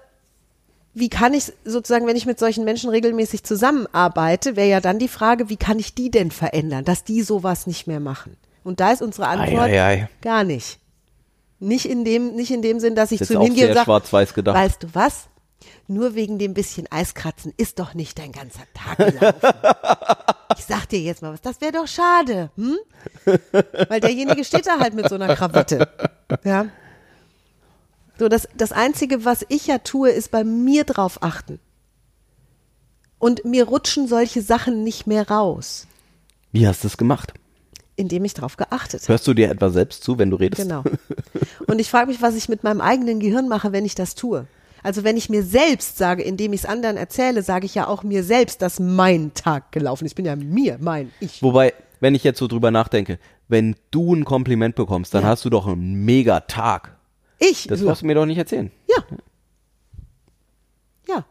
wie 0.97 1.11
kann 1.11 1.35
ich 1.35 1.53
sozusagen, 1.67 2.07
wenn 2.07 2.17
ich 2.17 2.25
mit 2.25 2.39
solchen 2.39 2.65
Menschen 2.65 2.89
regelmäßig 2.89 3.45
zusammenarbeite, 3.45 4.57
wäre 4.57 4.69
ja 4.69 4.81
dann 4.81 4.99
die 4.99 5.09
Frage, 5.09 5.51
wie 5.51 5.59
kann 5.59 5.79
ich 5.79 5.95
die 5.95 6.11
denn 6.11 6.31
verändern, 6.31 6.87
dass 6.87 7.05
die 7.05 7.21
sowas 7.21 7.67
nicht 7.67 7.87
mehr 7.87 8.01
machen? 8.01 8.39
Und 8.65 8.81
da 8.81 8.93
ist 8.93 9.03
unsere 9.03 9.29
Antwort 9.29 9.69
Ei, 9.69 9.83
ei, 9.83 10.03
ei. 10.05 10.09
gar 10.23 10.43
nicht. 10.43 10.79
Nicht 11.59 11.85
in 11.85 12.07
dem, 12.07 12.35
nicht 12.35 12.51
in 12.51 12.63
dem 12.63 12.81
Sinn, 12.81 12.95
dass 12.95 13.13
ich 13.13 13.19
Das 13.19 13.29
zu 13.29 13.35
ihm 13.35 13.43
hingehe 13.43 13.69
und 13.69 13.75
sage, 13.75 13.85
schwarz-weiß 13.85 14.33
gedacht. 14.33 14.57
weißt 14.57 14.85
du 14.85 14.87
was? 14.95 15.29
Nur 15.87 16.15
wegen 16.15 16.39
dem 16.39 16.55
bisschen 16.55 16.91
Eiskratzen 16.91 17.53
ist 17.59 17.79
doch 17.79 17.93
nicht 17.93 18.19
dein 18.19 18.33
ganzer 18.33 18.63
Tag 18.73 18.97
gelaufen. 18.97 19.41
ich 20.57 20.65
sag 20.65 20.87
dir 20.89 21.01
jetzt 21.01 21.21
mal 21.21 21.35
was, 21.35 21.43
das 21.43 21.61
wäre 21.61 21.73
doch 21.73 21.87
schade, 21.87 22.51
hm? 22.57 22.79
Weil 23.89 24.01
derjenige 24.01 24.45
steht 24.45 24.67
da 24.67 24.81
halt 24.81 24.95
mit 24.95 25.11
so 25.11 25.17
einer 25.17 25.35
Krawatte. 25.37 25.89
Ja. 26.43 26.67
So, 28.19 28.29
das, 28.29 28.49
das 28.57 28.73
Einzige, 28.73 29.25
was 29.25 29.45
ich 29.49 29.67
ja 29.67 29.79
tue, 29.79 30.11
ist 30.11 30.31
bei 30.31 30.43
mir 30.45 30.85
drauf 30.85 31.23
achten. 31.23 31.59
Und 33.19 33.45
mir 33.45 33.65
rutschen 33.65 34.09
solche 34.09 34.43
Sachen 34.43 34.85
nicht 34.85 35.07
mehr 35.07 35.29
raus, 35.29 35.87
Wie 36.53 36.67
hast 36.67 36.85
du 36.85 36.89
es 36.89 36.97
gemacht? 36.97 37.33
indem 37.99 38.27
ich 38.27 38.35
drauf 38.35 38.59
geachtet 38.59 39.01
habe. 39.03 39.09
Hörst 39.15 39.27
du 39.27 39.33
dir 39.33 39.51
etwa 39.51 39.71
selbst 39.71 40.05
zu, 40.05 40.19
wenn 40.19 40.29
du 40.29 40.37
redest? 40.37 40.61
Genau. 40.61 40.85
Und 41.67 41.79
ich 41.79 41.89
frage 41.89 42.09
mich, 42.09 42.21
was 42.21 42.37
ich 42.37 42.47
mit 42.51 42.63
meinem 42.63 42.83
eigenen 42.83 43.21
Gehirn 43.21 43.49
mache, 43.49 43.73
wenn 43.73 43.87
ich 43.87 43.95
das 43.95 44.15
tue. 44.15 44.47
Also 44.83 45.03
wenn 45.03 45.17
ich 45.17 45.31
mir 45.31 45.43
selbst 45.43 45.97
sage, 45.97 46.23
indem 46.23 46.53
ich 46.53 46.61
es 46.61 46.67
anderen 46.67 46.99
erzähle, 46.99 47.43
sage 47.43 47.65
ich 47.65 47.75
ja 47.75 47.87
auch 47.89 48.03
mir 48.03 48.23
selbst, 48.23 48.61
dass 48.61 48.79
mein 48.81 49.33
Tag 49.33 49.73
gelaufen 49.73 50.05
ist. 50.05 50.13
Ich 50.13 50.15
bin 50.17 50.27
ja 50.27 50.37
mir, 50.37 50.77
mein 50.79 51.11
Ich. 51.21 51.43
Wobei, 51.43 51.73
wenn 52.01 52.15
ich 52.15 52.23
jetzt 52.23 52.39
so 52.39 52.49
drüber 52.49 52.71
nachdenke, 52.71 53.19
wenn 53.49 53.75
du 53.91 54.15
ein 54.15 54.27
Kompliment 54.27 54.75
bekommst, 54.75 55.15
dann 55.15 55.23
Ja. 55.23 55.31
hast 55.31 55.47
du 55.47 55.51
doch 55.51 55.67
einen 55.67 56.05
mega 56.05 56.41
Tag. 56.41 56.96
Ich. 57.39 57.67
Das 57.67 57.81
ja. 57.81 57.87
brauchst 57.87 58.03
du 58.03 58.07
mir 58.07 58.15
doch 58.15 58.27
nicht 58.27 58.39
erzählen. 58.39 58.71
ja. 58.89 59.03
Ja. 61.09 61.25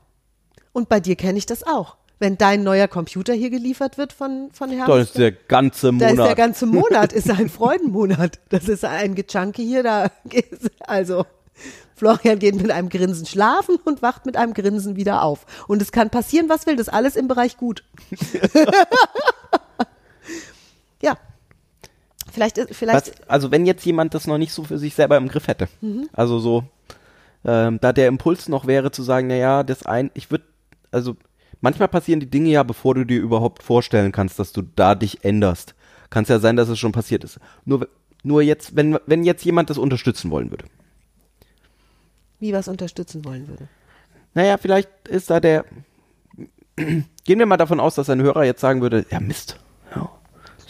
Und 0.71 0.87
bei 0.89 0.99
dir 0.99 1.15
kenne 1.15 1.37
ich 1.37 1.45
das 1.45 1.63
auch. 1.63 1.97
Wenn 2.17 2.37
dein 2.37 2.63
neuer 2.63 2.87
Computer 2.87 3.33
hier 3.33 3.49
geliefert 3.49 3.97
wird 3.97 4.13
von, 4.13 4.49
von 4.53 4.69
Herrn. 4.69 4.87
Da 4.87 4.97
ist 4.99 5.17
der 5.17 5.33
ganze 5.33 5.91
Da 5.93 6.07
ist 6.07 6.15
der 6.15 6.23
Monat. 6.23 6.37
ganze 6.37 6.65
Monat, 6.65 7.11
ist 7.13 7.29
ein 7.29 7.49
Freudenmonat. 7.57 8.39
Das 8.49 8.69
ist 8.69 8.85
ein 8.85 9.15
Gechunke 9.15 9.61
hier, 9.61 9.83
da 9.83 10.09
geht's- 10.29 10.69
also 10.79 11.25
Florian 11.95 12.39
geht 12.39 12.55
mit 12.55 12.71
einem 12.71 12.87
Grinsen 12.89 13.25
schlafen 13.25 13.77
und 13.83 14.01
wacht 14.01 14.25
mit 14.25 14.37
einem 14.37 14.53
Grinsen 14.53 14.95
wieder 14.95 15.23
auf. 15.23 15.45
Und 15.67 15.81
es 15.81 15.91
kann 15.91 16.09
passieren, 16.09 16.47
was 16.47 16.65
will, 16.65 16.77
das 16.77 16.87
ist 16.87 16.93
alles 16.93 17.15
im 17.17 17.27
Bereich 17.27 17.57
gut. 17.57 17.83
Vielleicht, 22.35 22.59
vielleicht, 22.71 23.07
Was, 23.19 23.27
also 23.29 23.49
wenn 23.49 23.65
jetzt 23.65 23.83
jemand 23.85 24.13
das 24.13 24.27
noch 24.27 24.37
nicht 24.37 24.51
so 24.53 24.63
für 24.65 24.77
sich 24.77 24.93
selber 24.93 25.17
im 25.17 25.27
Griff 25.27 25.47
hätte, 25.47 25.67
Mhm. 25.81 26.07
also 26.13 26.37
so, 26.37 26.63
ähm, 27.45 27.79
da 27.81 27.93
der 27.93 28.07
Impuls 28.09 28.47
noch 28.49 28.67
wäre 28.67 28.91
zu 28.91 29.01
sagen, 29.03 29.27
na 29.27 29.35
ja, 29.35 29.63
das 29.63 29.85
ein, 29.85 30.11
ich 30.13 30.29
würde, 30.29 30.43
also 30.91 31.15
manchmal 31.61 31.87
passieren 31.87 32.19
die 32.19 32.29
Dinge 32.29 32.49
ja, 32.49 32.61
bevor 32.63 32.93
du 32.93 33.05
dir 33.05 33.19
überhaupt 33.21 33.63
vorstellen 33.63 34.11
kannst, 34.11 34.37
dass 34.37 34.51
du 34.51 34.61
da 34.75 34.93
dich 34.95 35.23
änderst. 35.23 35.73
Kann 36.09 36.23
es 36.23 36.29
ja 36.29 36.39
sein, 36.39 36.55
dass 36.55 36.69
es 36.69 36.77
schon 36.77 36.91
passiert 36.91 37.23
ist. 37.23 37.39
Nur, 37.65 37.87
nur 38.21 38.41
jetzt, 38.41 38.75
wenn, 38.75 38.99
wenn 39.05 39.23
jetzt 39.23 39.43
jemand 39.45 39.69
das 39.69 39.77
unterstützen 39.77 40.29
wollen 40.29 40.51
würde. 40.51 40.65
wie 42.39 42.53
was 42.53 42.67
unterstützen 42.67 43.23
wollen 43.25 43.47
würde. 43.47 43.67
Naja, 44.33 44.57
vielleicht 44.57 44.89
ist 45.07 45.29
da 45.29 45.39
der. 45.39 45.63
Gehen 46.75 47.39
wir 47.39 47.45
mal 47.45 47.57
davon 47.57 47.79
aus, 47.79 47.95
dass 47.95 48.09
ein 48.09 48.21
Hörer 48.21 48.43
jetzt 48.43 48.59
sagen 48.61 48.81
würde: 48.81 49.05
Ja, 49.09 49.19
Mist. 49.21 49.57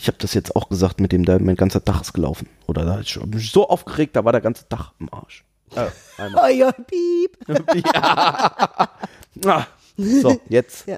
Ja, 0.05 0.07
ich 0.07 0.07
habe 0.07 0.17
das 0.19 0.35
jetzt 0.35 0.55
auch 0.55 0.69
gesagt, 0.69 1.01
mit 1.01 1.11
dem 1.11 1.25
da 1.25 1.39
mein 1.39 1.55
ganzer 1.55 1.83
Tag 1.83 2.01
ist 2.01 2.13
gelaufen. 2.13 2.47
Oder 2.67 2.85
da 2.85 2.99
ich 2.99 3.19
mich 3.25 3.51
so 3.51 3.67
aufgeregt, 3.67 4.15
da 4.15 4.23
war 4.23 4.33
der 4.33 4.41
ganze 4.41 4.69
Tag 4.69 4.91
im 4.99 5.11
Arsch. 5.11 5.43
Äh. 5.75 5.87
Oh 6.41 6.47
ja, 6.53 6.71
piep. 6.71 7.37
Ah, 9.45 9.65
so, 9.97 10.39
jetzt. 10.47 10.87
Ja. 10.87 10.97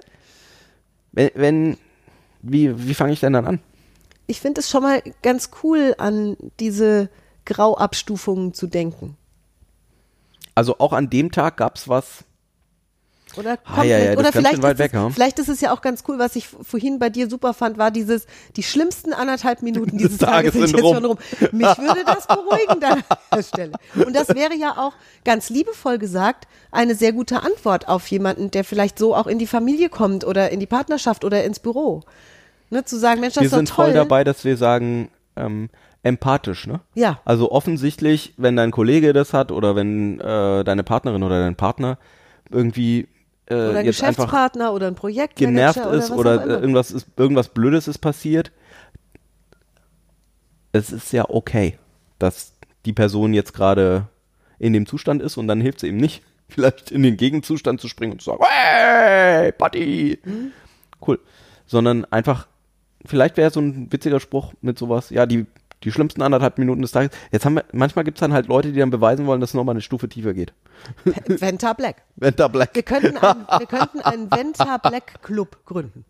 Wenn, 1.13 1.32
wenn 1.36 1.78
wie, 2.41 2.88
wie 2.88 2.93
fange 2.93 3.13
ich 3.13 3.22
denn 3.22 3.34
dann 3.34 3.48
an? 3.48 3.60
Ich 4.28 4.41
finde 4.41 4.60
es 4.60 4.70
schon 4.70 4.84
mal 4.84 5.02
ganz 5.24 5.52
cool, 5.63 5.96
an 5.98 6.36
diese 6.60 7.10
Grauabstufungen 7.46 8.54
zu 8.54 8.67
denken. 8.67 9.15
Also 10.54 10.80
auch 10.80 10.91
an 10.91 11.10
dem 11.10 11.32
Tag 11.32 11.58
gab's 11.58 11.88
was. 11.88 12.26
Oder 13.36 13.60
Ah, 13.66 13.84
ja, 13.84 13.98
ja, 14.00 14.06
das 14.16 14.18
oder 14.18 14.32
vielleicht, 14.32 14.58
ist 14.58 14.63
weg, 14.80 14.80
es, 14.80 14.92
ja. 14.94 15.10
vielleicht 15.10 15.40
ist 15.40 15.50
es 15.50 15.62
ja 15.62 15.72
auch 15.72 15.82
ganz 15.82 16.04
cool, 16.08 16.18
was 16.18 16.36
ich 16.36 16.48
vorhin 16.48 16.98
bei 16.98 17.10
dir 17.10 17.30
super 17.30 17.54
fand, 17.54 17.78
war 17.78 17.92
dieses, 17.92 18.26
die 18.56 18.63
schlimmsten 18.63 19.13
anderthalb 19.13 19.62
Minuten 19.62 19.98
dieses 19.98 20.18
Tages, 20.18 20.54
Tages 20.54 20.54
sind 20.54 20.68
sind 20.68 20.86
jetzt 20.86 20.96
schon 20.96 21.06
rum. 21.06 21.18
Mich 21.52 21.78
würde 21.78 22.04
das 22.06 22.26
beruhigen 22.28 22.80
dann 22.80 23.00
an 23.00 23.18
der 23.36 23.44
Stelle. 23.44 23.74
Und 23.96 24.16
das 24.16 24.30
wäre 24.30 24.56
ja 24.56 24.78
auch 24.78 24.94
ganz 25.24 25.50
liebevoll 25.50 25.98
gesagt 26.00 26.48
eine 26.72 26.96
sehr 26.96 27.13
gute 27.13 27.44
Antwort 27.44 27.88
auf 27.88 28.08
jemanden, 28.08 28.50
der 28.52 28.63
vielleicht 28.63 28.98
so 28.98 29.16
auch 29.16 29.28
in 29.28 29.40
die 29.40 29.48
Familie 29.48 29.90
kommt 29.90 30.26
oder 30.26 30.50
in 30.50 30.60
die 30.60 30.66
Partnerschaft 30.68 31.24
oder 31.24 31.44
ins 31.44 31.60
Büro. 31.60 32.02
Ne, 32.70 32.84
zu 32.84 32.98
sagen, 32.98 33.22
Mensch, 33.22 33.36
das 33.36 33.42
Wir 33.44 33.46
ist 33.46 33.52
doch 33.54 33.58
sind 33.60 33.70
toll. 33.70 33.86
voll 33.86 33.94
dabei, 33.94 34.24
dass 34.24 34.44
wir 34.44 34.58
sagen, 34.58 35.10
ähm, 35.38 35.70
empathisch, 36.04 36.68
ne? 36.68 36.82
Ja. 36.96 37.20
Also 37.24 37.52
offensichtlich, 37.52 38.34
wenn 38.38 38.56
dein 38.56 38.72
Kollege 38.72 39.13
das 39.13 39.34
hat 39.34 39.52
oder 39.52 39.76
wenn 39.76 40.20
äh, 40.20 40.63
deine 40.63 40.84
Partnerin 40.84 41.24
oder 41.24 41.40
dein 41.40 41.56
Partner 41.56 41.98
irgendwie 42.50 43.08
äh, 43.50 43.54
Oder 43.54 43.80
ein 43.80 43.86
jetzt 43.86 44.00
Geschäftspartner 44.00 44.74
oder 44.74 44.88
ein 44.88 44.96
Projektmanager 44.96 45.74
genervt 45.74 45.78
oder 45.78 45.98
ist 45.98 46.12
oder 46.12 46.42
auch 46.42 46.46
äh, 46.46 46.50
irgendwas 46.54 46.92
ist 46.92 47.08
irgendwas 47.18 47.50
Blödes 47.50 47.88
ist 47.88 48.00
passiert, 48.00 48.52
es 50.72 50.92
ist 50.92 51.12
ja 51.14 51.26
okay, 51.30 51.78
dass 52.20 52.54
die 52.86 52.94
Person 52.94 53.34
jetzt 53.34 53.54
gerade 53.54 54.08
in 54.60 54.74
dem 54.74 54.86
Zustand 54.86 55.22
ist 55.22 55.38
und 55.38 55.48
dann 55.48 55.62
hilft 55.62 55.80
es 55.80 55.90
ihm 55.90 55.98
nicht, 55.98 56.24
vielleicht 56.50 56.92
in 56.92 57.04
den 57.04 57.18
Gegenzustand 57.18 57.82
zu 57.82 57.88
springen 57.88 58.14
und 58.14 58.22
zu 58.22 58.32
sagen, 58.32 58.44
hey, 58.48 59.52
Buddy, 59.52 60.20
Mhm. 60.24 60.52
cool, 61.06 61.20
sondern 61.66 62.06
einfach, 62.06 62.48
vielleicht 63.06 63.38
wäre 63.38 63.52
so 63.52 63.60
ein 63.60 63.92
witziger 63.92 64.20
Spruch 64.20 64.54
mit 64.62 64.78
sowas, 64.80 65.10
ja, 65.10 65.26
die 65.26 65.46
die 65.84 65.92
schlimmsten 65.92 66.22
anderthalb 66.22 66.58
Minuten 66.58 66.82
des 66.82 66.92
Tages. 66.92 67.12
Jetzt 67.32 67.46
haben 67.46 67.56
wir, 67.56 67.66
manchmal 67.72 68.06
gibt 68.06 68.18
es 68.18 68.20
dann 68.22 68.34
halt 68.34 68.48
Leute, 68.48 68.72
die 68.72 68.80
dann 68.80 68.90
beweisen 68.90 69.26
wollen, 69.28 69.42
dass 69.42 69.52
es 69.52 69.54
nochmal 69.54 69.74
eine 69.74 69.82
Stufe 69.82 70.10
tiefer 70.10 70.34
geht. 70.34 70.54
Venta 71.26 71.74
Black. 71.74 72.04
Venta 72.16 72.48
Black. 72.48 72.74
Wir 72.74 72.84
könnten, 72.84 73.18
ein, 73.18 73.46
wir 73.60 73.68
könnten 73.68 74.00
einen 74.02 74.32
Venta 74.32 74.78
Black 74.78 75.22
Club 75.22 75.66
gründen. 75.66 76.06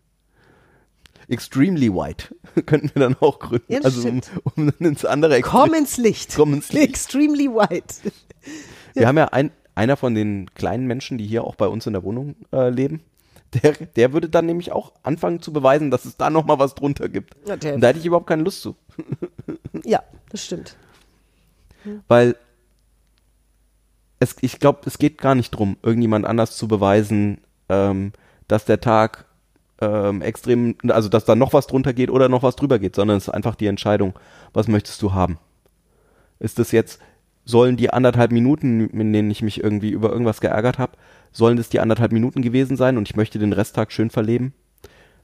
Extremely 1.28 1.92
White 1.92 2.34
könnten 2.66 2.90
wir 2.94 3.00
dann 3.00 3.16
auch 3.20 3.38
gründen. 3.38 3.70
Ja, 3.70 3.80
also 3.82 4.08
um, 4.08 4.20
um 4.54 4.72
dann 4.78 4.88
ins 4.88 5.04
andere 5.04 5.36
Extrem. 5.36 5.60
Komm 5.60 5.74
ins 5.74 5.96
Licht. 5.98 6.32
Komm 6.34 6.54
ins 6.54 6.72
Licht. 6.72 6.88
Extremely 6.88 7.48
white. 7.48 8.10
Wir 8.94 9.06
haben 9.06 9.18
ja 9.18 9.26
ein, 9.26 9.50
einer 9.74 9.96
von 9.98 10.14
den 10.14 10.50
kleinen 10.54 10.86
Menschen, 10.86 11.18
die 11.18 11.26
hier 11.26 11.44
auch 11.44 11.54
bei 11.54 11.66
uns 11.66 11.86
in 11.86 11.92
der 11.92 12.02
Wohnung 12.02 12.36
äh, 12.52 12.70
leben, 12.70 13.02
der, 13.54 13.72
der 13.72 14.12
würde 14.12 14.28
dann 14.28 14.46
nämlich 14.46 14.72
auch 14.72 14.92
anfangen 15.02 15.40
zu 15.40 15.52
beweisen, 15.52 15.90
dass 15.90 16.04
es 16.04 16.16
da 16.16 16.30
nochmal 16.30 16.58
was 16.58 16.74
drunter 16.74 17.08
gibt. 17.08 17.34
Ja, 17.46 17.54
Und 17.54 17.80
da 17.80 17.88
hätte 17.88 17.98
ich 17.98 18.06
überhaupt 18.06 18.26
keine 18.26 18.42
Lust 18.42 18.62
zu. 18.62 18.76
Ja, 19.84 20.02
das 20.30 20.44
stimmt. 20.44 20.76
Weil 22.08 22.36
es, 24.18 24.36
ich 24.40 24.58
glaube, 24.58 24.80
es 24.86 24.98
geht 24.98 25.18
gar 25.18 25.34
nicht 25.34 25.50
drum, 25.50 25.76
irgendjemand 25.82 26.26
anders 26.26 26.56
zu 26.56 26.68
beweisen, 26.68 27.40
ähm, 27.68 28.12
dass 28.48 28.64
der 28.64 28.80
Tag 28.80 29.26
ähm, 29.80 30.22
extrem, 30.22 30.76
also 30.88 31.08
dass 31.08 31.24
da 31.24 31.36
noch 31.36 31.52
was 31.52 31.66
drunter 31.66 31.92
geht 31.92 32.10
oder 32.10 32.28
noch 32.28 32.42
was 32.42 32.56
drüber 32.56 32.78
geht, 32.78 32.96
sondern 32.96 33.18
es 33.18 33.28
ist 33.28 33.34
einfach 33.34 33.54
die 33.54 33.66
Entscheidung, 33.66 34.14
was 34.52 34.68
möchtest 34.68 35.00
du 35.02 35.12
haben? 35.12 35.38
Ist 36.40 36.58
es 36.58 36.72
jetzt, 36.72 37.00
sollen 37.44 37.76
die 37.76 37.90
anderthalb 37.90 38.32
Minuten, 38.32 38.88
in 38.88 39.12
denen 39.12 39.30
ich 39.30 39.42
mich 39.42 39.62
irgendwie 39.62 39.90
über 39.90 40.10
irgendwas 40.10 40.40
geärgert 40.40 40.78
habe, 40.78 40.92
sollen 41.32 41.56
das 41.56 41.68
die 41.68 41.80
anderthalb 41.80 42.12
Minuten 42.12 42.42
gewesen 42.42 42.76
sein 42.76 42.96
und 42.96 43.08
ich 43.08 43.16
möchte 43.16 43.38
den 43.38 43.52
Resttag 43.52 43.92
schön 43.92 44.10
verleben? 44.10 44.52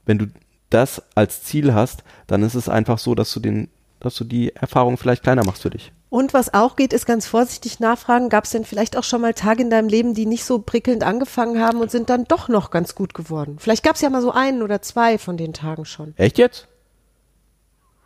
Wenn 0.05 0.19
du 0.19 0.27
das 0.75 1.01
als 1.15 1.43
Ziel 1.43 1.73
hast, 1.73 2.03
dann 2.27 2.43
ist 2.43 2.53
es 2.53 2.69
einfach 2.69 2.99
so, 2.99 3.15
dass 3.15 3.33
du 3.33 3.39
den, 3.39 3.69
dass 4.01 4.15
du 4.15 4.25
die 4.25 4.53
Erfahrung 4.55 4.97
vielleicht 4.97 5.23
kleiner 5.23 5.45
machst 5.45 5.61
für 5.61 5.69
dich. 5.69 5.93
Und 6.09 6.33
was 6.33 6.53
auch 6.53 6.75
geht, 6.75 6.93
ist 6.93 7.05
ganz 7.05 7.25
vorsichtig 7.25 7.79
nachfragen, 7.79 8.29
gab 8.29 8.43
es 8.43 8.51
denn 8.51 8.65
vielleicht 8.65 8.97
auch 8.97 9.03
schon 9.03 9.21
mal 9.21 9.33
Tage 9.33 9.63
in 9.63 9.69
deinem 9.69 9.89
Leben, 9.89 10.13
die 10.13 10.25
nicht 10.25 10.43
so 10.43 10.59
prickelnd 10.59 11.03
angefangen 11.03 11.59
haben 11.59 11.79
und 11.79 11.91
sind 11.91 12.09
dann 12.09 12.25
doch 12.25 12.47
noch 12.47 12.71
ganz 12.71 12.93
gut 12.93 13.13
geworden? 13.13 13.57
Vielleicht 13.57 13.83
gab 13.83 13.95
es 13.95 14.01
ja 14.01 14.09
mal 14.09 14.21
so 14.21 14.31
einen 14.31 14.61
oder 14.61 14.81
zwei 14.81 15.17
von 15.17 15.37
den 15.37 15.53
Tagen 15.53 15.85
schon. 15.85 16.13
Echt 16.17 16.37
jetzt? 16.37 16.67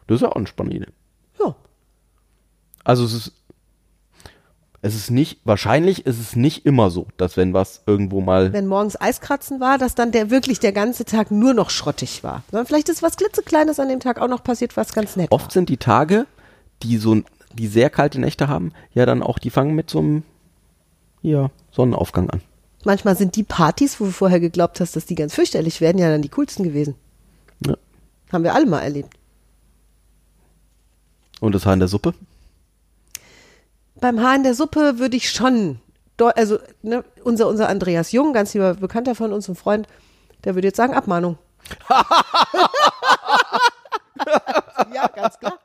Das 0.08 0.16
ist 0.16 0.22
ja 0.22 0.30
auch 0.30 0.36
eine 0.36 0.48
spannende 0.48 0.78
Idee. 0.78 0.92
Ja. 1.40 1.56
Also 2.84 3.04
es 3.06 3.14
ist, 3.14 3.34
es 4.82 4.96
ist 4.96 5.12
nicht, 5.12 5.42
wahrscheinlich 5.44 6.06
ist 6.06 6.20
es 6.20 6.36
nicht 6.36 6.66
immer 6.66 6.90
so, 6.90 7.08
dass 7.18 7.36
wenn 7.36 7.54
was 7.54 7.82
irgendwo 7.86 8.22
mal, 8.22 8.54
Wenn 8.54 8.68
morgens 8.68 9.00
Eiskratzen 9.00 9.60
war, 9.60 9.78
dass 9.78 9.96
dann 9.96 10.12
der 10.12 10.30
wirklich 10.30 10.60
der 10.60 10.72
ganze 10.72 11.04
Tag 11.06 11.32
nur 11.32 11.54
noch 11.54 11.70
schrottig 11.70 12.24
war. 12.24 12.44
Sondern 12.50 12.66
vielleicht 12.66 12.88
ist 12.90 13.04
was 13.04 13.18
klitzekleines 13.18 13.80
an 13.80 13.90
dem 13.90 14.00
Tag 14.00 14.20
auch 14.22 14.30
noch 14.30 14.44
passiert, 14.44 14.78
was 14.78 14.94
ganz 14.94 15.16
nett 15.16 15.32
oft 15.32 15.52
sind 15.52 15.70
die 15.70 15.78
Tage, 15.78 16.28
die 16.82 16.98
so, 16.98 17.22
die 17.54 17.68
sehr 17.68 17.90
kalte 17.90 18.20
Nächte 18.22 18.48
haben, 18.48 18.72
ja 18.94 19.06
dann 19.06 19.22
auch, 19.22 19.38
die 19.38 19.50
fangen 19.50 19.76
mit 19.76 19.90
so 19.90 20.00
einem, 20.00 20.24
ja, 21.22 21.50
Sonnenaufgang 21.72 22.30
an. 22.30 22.40
war. 22.40 22.50
Manchmal 22.86 23.18
sind 23.18 23.36
die 23.36 23.44
Partys, 23.44 24.00
wo 24.00 24.06
du 24.06 24.12
vorher 24.12 24.40
geglaubt 24.40 24.80
hast, 24.80 24.96
dass 24.96 25.06
die 25.06 25.16
ganz 25.16 25.36
fürchterlich 25.36 25.82
werden, 25.82 25.98
ja 25.98 26.10
dann 26.10 26.22
die 26.22 26.30
coolsten 26.30 26.64
gewesen. 26.64 26.96
Ja. 27.68 27.76
Haben 28.32 28.46
wir 28.46 28.56
alle 28.56 28.66
mal 28.66 28.80
erlebt. 28.80 29.14
Und 31.42 31.54
das 31.54 31.66
Haar 31.66 31.74
in 31.74 31.80
der 31.80 31.90
Suppe? 31.90 32.14
Beim 34.02 34.22
Haar 34.22 34.36
in 34.36 34.44
der 34.44 34.54
Suppe 34.54 35.00
würde 35.00 35.18
ich 35.18 35.30
schon, 35.30 35.80
also 36.18 36.60
ne, 36.82 37.04
unser, 37.24 37.48
unser 37.48 37.70
Andreas 37.70 38.12
Jung, 38.12 38.34
ganz 38.34 38.54
lieber 38.54 38.76
Bekannter 38.76 39.16
von 39.16 39.34
uns, 39.34 39.48
ein 39.48 39.56
Freund, 39.56 39.88
der 40.44 40.56
würde 40.56 40.68
jetzt 40.68 40.78
sagen 40.78 40.94
Abmahnung. 40.94 41.38
ja, 44.94 45.08
ganz 45.08 45.38
klar. 45.40 45.60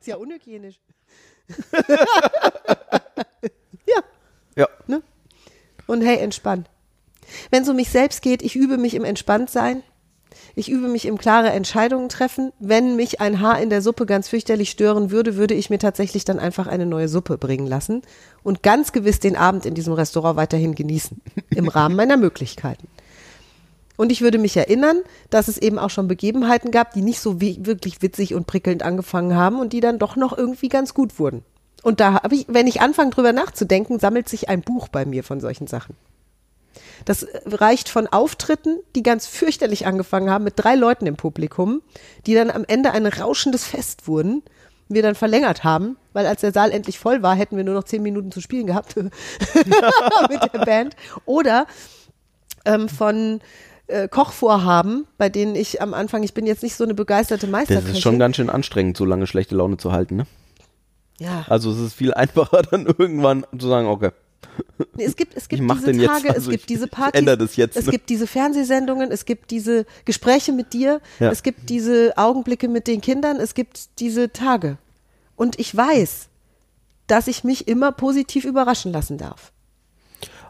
Ist 0.00 0.06
ja 0.08 0.16
unhygienisch. 0.16 0.80
ja, 3.86 4.00
Ja. 4.56 4.68
ne? 4.86 5.02
Und 5.86 6.02
hey, 6.02 6.18
entspannt. 6.18 6.68
Wenn 7.50 7.62
es 7.62 7.68
um 7.68 7.76
mich 7.76 7.90
selbst 7.90 8.22
geht, 8.22 8.42
ich 8.42 8.56
übe 8.56 8.78
mich 8.78 8.94
im 8.94 9.04
Entspanntsein. 9.04 9.82
Ich 10.54 10.70
übe 10.70 10.88
mich 10.88 11.06
im 11.06 11.16
klare 11.16 11.50
Entscheidungen 11.50 12.08
treffen. 12.08 12.52
Wenn 12.58 12.96
mich 12.96 13.20
ein 13.20 13.40
Haar 13.40 13.60
in 13.60 13.70
der 13.70 13.80
Suppe 13.80 14.04
ganz 14.04 14.28
fürchterlich 14.28 14.70
stören 14.70 15.10
würde, 15.10 15.36
würde 15.36 15.54
ich 15.54 15.70
mir 15.70 15.78
tatsächlich 15.78 16.24
dann 16.24 16.38
einfach 16.38 16.66
eine 16.66 16.84
neue 16.84 17.08
Suppe 17.08 17.38
bringen 17.38 17.66
lassen 17.66 18.02
und 18.42 18.62
ganz 18.62 18.92
gewiss 18.92 19.18
den 19.18 19.36
Abend 19.36 19.64
in 19.64 19.74
diesem 19.74 19.94
Restaurant 19.94 20.36
weiterhin 20.36 20.74
genießen. 20.74 21.20
Im 21.50 21.68
Rahmen 21.68 21.96
meiner 21.96 22.16
Möglichkeiten. 22.16 22.88
Und 23.96 24.10
ich 24.10 24.20
würde 24.20 24.38
mich 24.38 24.56
erinnern, 24.56 25.00
dass 25.30 25.48
es 25.48 25.58
eben 25.58 25.78
auch 25.78 25.90
schon 25.90 26.08
Begebenheiten 26.08 26.70
gab, 26.70 26.92
die 26.92 27.02
nicht 27.02 27.20
so 27.20 27.40
wirklich 27.40 28.02
witzig 28.02 28.34
und 28.34 28.46
prickelnd 28.46 28.82
angefangen 28.82 29.36
haben 29.36 29.60
und 29.60 29.72
die 29.72 29.80
dann 29.80 29.98
doch 29.98 30.16
noch 30.16 30.36
irgendwie 30.36 30.68
ganz 30.68 30.92
gut 30.92 31.18
wurden. 31.18 31.44
Und 31.82 32.00
da 32.00 32.22
habe 32.22 32.34
ich, 32.34 32.46
wenn 32.48 32.66
ich 32.66 32.80
anfange 32.80 33.10
drüber 33.10 33.32
nachzudenken, 33.32 33.98
sammelt 33.98 34.28
sich 34.28 34.48
ein 34.48 34.62
Buch 34.62 34.88
bei 34.88 35.04
mir 35.04 35.24
von 35.24 35.40
solchen 35.40 35.66
Sachen. 35.66 35.96
Das 37.04 37.26
reicht 37.46 37.88
von 37.88 38.06
Auftritten, 38.06 38.78
die 38.94 39.02
ganz 39.02 39.26
fürchterlich 39.26 39.86
angefangen 39.86 40.30
haben, 40.30 40.44
mit 40.44 40.54
drei 40.56 40.74
Leuten 40.74 41.06
im 41.06 41.16
Publikum, 41.16 41.82
die 42.26 42.34
dann 42.34 42.50
am 42.50 42.64
Ende 42.66 42.92
ein 42.92 43.06
rauschendes 43.06 43.64
Fest 43.64 44.06
wurden, 44.06 44.42
wir 44.88 45.02
dann 45.02 45.14
verlängert 45.14 45.64
haben, 45.64 45.96
weil 46.12 46.26
als 46.26 46.42
der 46.42 46.52
Saal 46.52 46.70
endlich 46.70 46.98
voll 46.98 47.22
war, 47.22 47.34
hätten 47.34 47.56
wir 47.56 47.64
nur 47.64 47.74
noch 47.74 47.84
zehn 47.84 48.02
Minuten 48.02 48.30
zu 48.30 48.40
spielen 48.40 48.66
gehabt 48.66 48.96
mit 48.96 50.52
der 50.52 50.64
Band. 50.64 50.96
Oder 51.24 51.66
ähm, 52.64 52.88
von 52.88 53.40
äh, 53.86 54.08
Kochvorhaben, 54.08 55.06
bei 55.18 55.28
denen 55.28 55.54
ich 55.54 55.80
am 55.82 55.94
Anfang, 55.94 56.22
ich 56.22 56.34
bin 56.34 56.46
jetzt 56.46 56.62
nicht 56.62 56.76
so 56.76 56.84
eine 56.84 56.94
begeisterte 56.94 57.46
Das 57.46 57.50
Meisterköchin. 57.52 57.94
ist 57.94 58.02
schon 58.02 58.18
ganz 58.18 58.36
schön 58.36 58.50
anstrengend, 58.50 58.96
so 58.96 59.04
lange 59.04 59.26
schlechte 59.26 59.54
Laune 59.54 59.76
zu 59.76 59.92
halten, 59.92 60.16
ne? 60.16 60.26
ja. 61.18 61.44
Also 61.48 61.70
es 61.70 61.78
ist 61.78 61.94
viel 61.94 62.12
einfacher, 62.14 62.62
dann 62.62 62.86
irgendwann 62.86 63.46
zu 63.58 63.68
sagen, 63.68 63.86
okay, 63.88 64.10
Nee, 64.94 65.04
es 65.04 65.16
gibt, 65.16 65.36
es 65.36 65.48
gibt 65.48 65.62
diese 65.62 65.86
den 65.86 66.00
jetzt, 66.00 66.08
Tage, 66.10 66.28
also 66.34 66.40
es 66.40 66.48
gibt 66.50 66.60
ich- 66.62 66.66
diese 66.66 66.84
ich 66.86 66.90
Partys, 66.90 67.24
das 67.24 67.56
jetzt, 67.56 67.76
es 67.76 67.86
ne? 67.86 67.92
gibt 67.92 68.10
diese 68.10 68.26
Fernsehsendungen, 68.26 69.10
es 69.10 69.24
gibt 69.24 69.50
diese 69.50 69.86
Gespräche 70.04 70.52
mit 70.52 70.72
dir, 70.72 71.00
Ja. 71.20 71.30
es 71.30 71.42
gibt 71.42 71.70
diese 71.70 72.12
Augenblicke 72.16 72.68
mit 72.68 72.86
den 72.86 73.00
Kindern, 73.00 73.36
es 73.38 73.54
gibt 73.54 74.00
diese 74.00 74.32
Tage. 74.32 74.76
Und 75.36 75.58
ich 75.58 75.74
weiß, 75.74 76.28
dass 77.06 77.26
ich 77.28 77.44
mich 77.44 77.68
immer 77.68 77.92
positiv 77.92 78.44
überraschen 78.44 78.92
lassen 78.92 79.18
darf. 79.18 79.52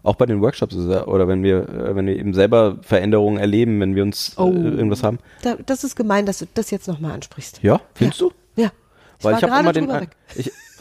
auch 0.04 0.16
bei 0.16 0.26
den 0.26 0.40
Workshops 0.40 0.74
oder 0.74 1.28
wenn 1.28 1.44
wir, 1.44 1.68
äh, 1.68 1.94
wenn 1.94 2.06
wir 2.08 2.16
eben 2.16 2.34
selber 2.34 2.78
Veränderungen 2.82 3.38
erleben, 3.38 3.78
wenn 3.80 3.94
wir 3.94 4.02
uns 4.02 4.32
Oh. 4.36 4.48
äh, 4.50 4.54
irgendwas 4.54 5.04
haben. 5.04 5.20
Da, 5.42 5.54
das 5.64 5.84
ist 5.84 5.94
gemein, 5.94 6.26
dass 6.26 6.38
du 6.40 6.46
das 6.54 6.72
jetzt 6.72 6.88
nochmal 6.88 7.12
ansprichst. 7.12 7.60
Ja, 7.62 7.80
findest 7.94 8.20
ja. 8.20 8.26
du? 8.26 8.60
Ja. 8.62 8.72
Ich 9.20 9.24
Weil 9.24 9.36
ich 9.36 9.44
habe 9.44 9.60
immer 9.60 9.72
den, 9.72 10.08
ich, 10.34 10.50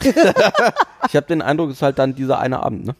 ich 1.08 1.16
habe 1.16 1.26
den 1.28 1.40
Eindruck, 1.40 1.70
es 1.70 1.76
ist 1.76 1.82
halt 1.82 2.00
dann 2.00 2.16
dieser 2.16 2.40
eine 2.40 2.60
Abend, 2.64 2.84
ne? 2.86 2.96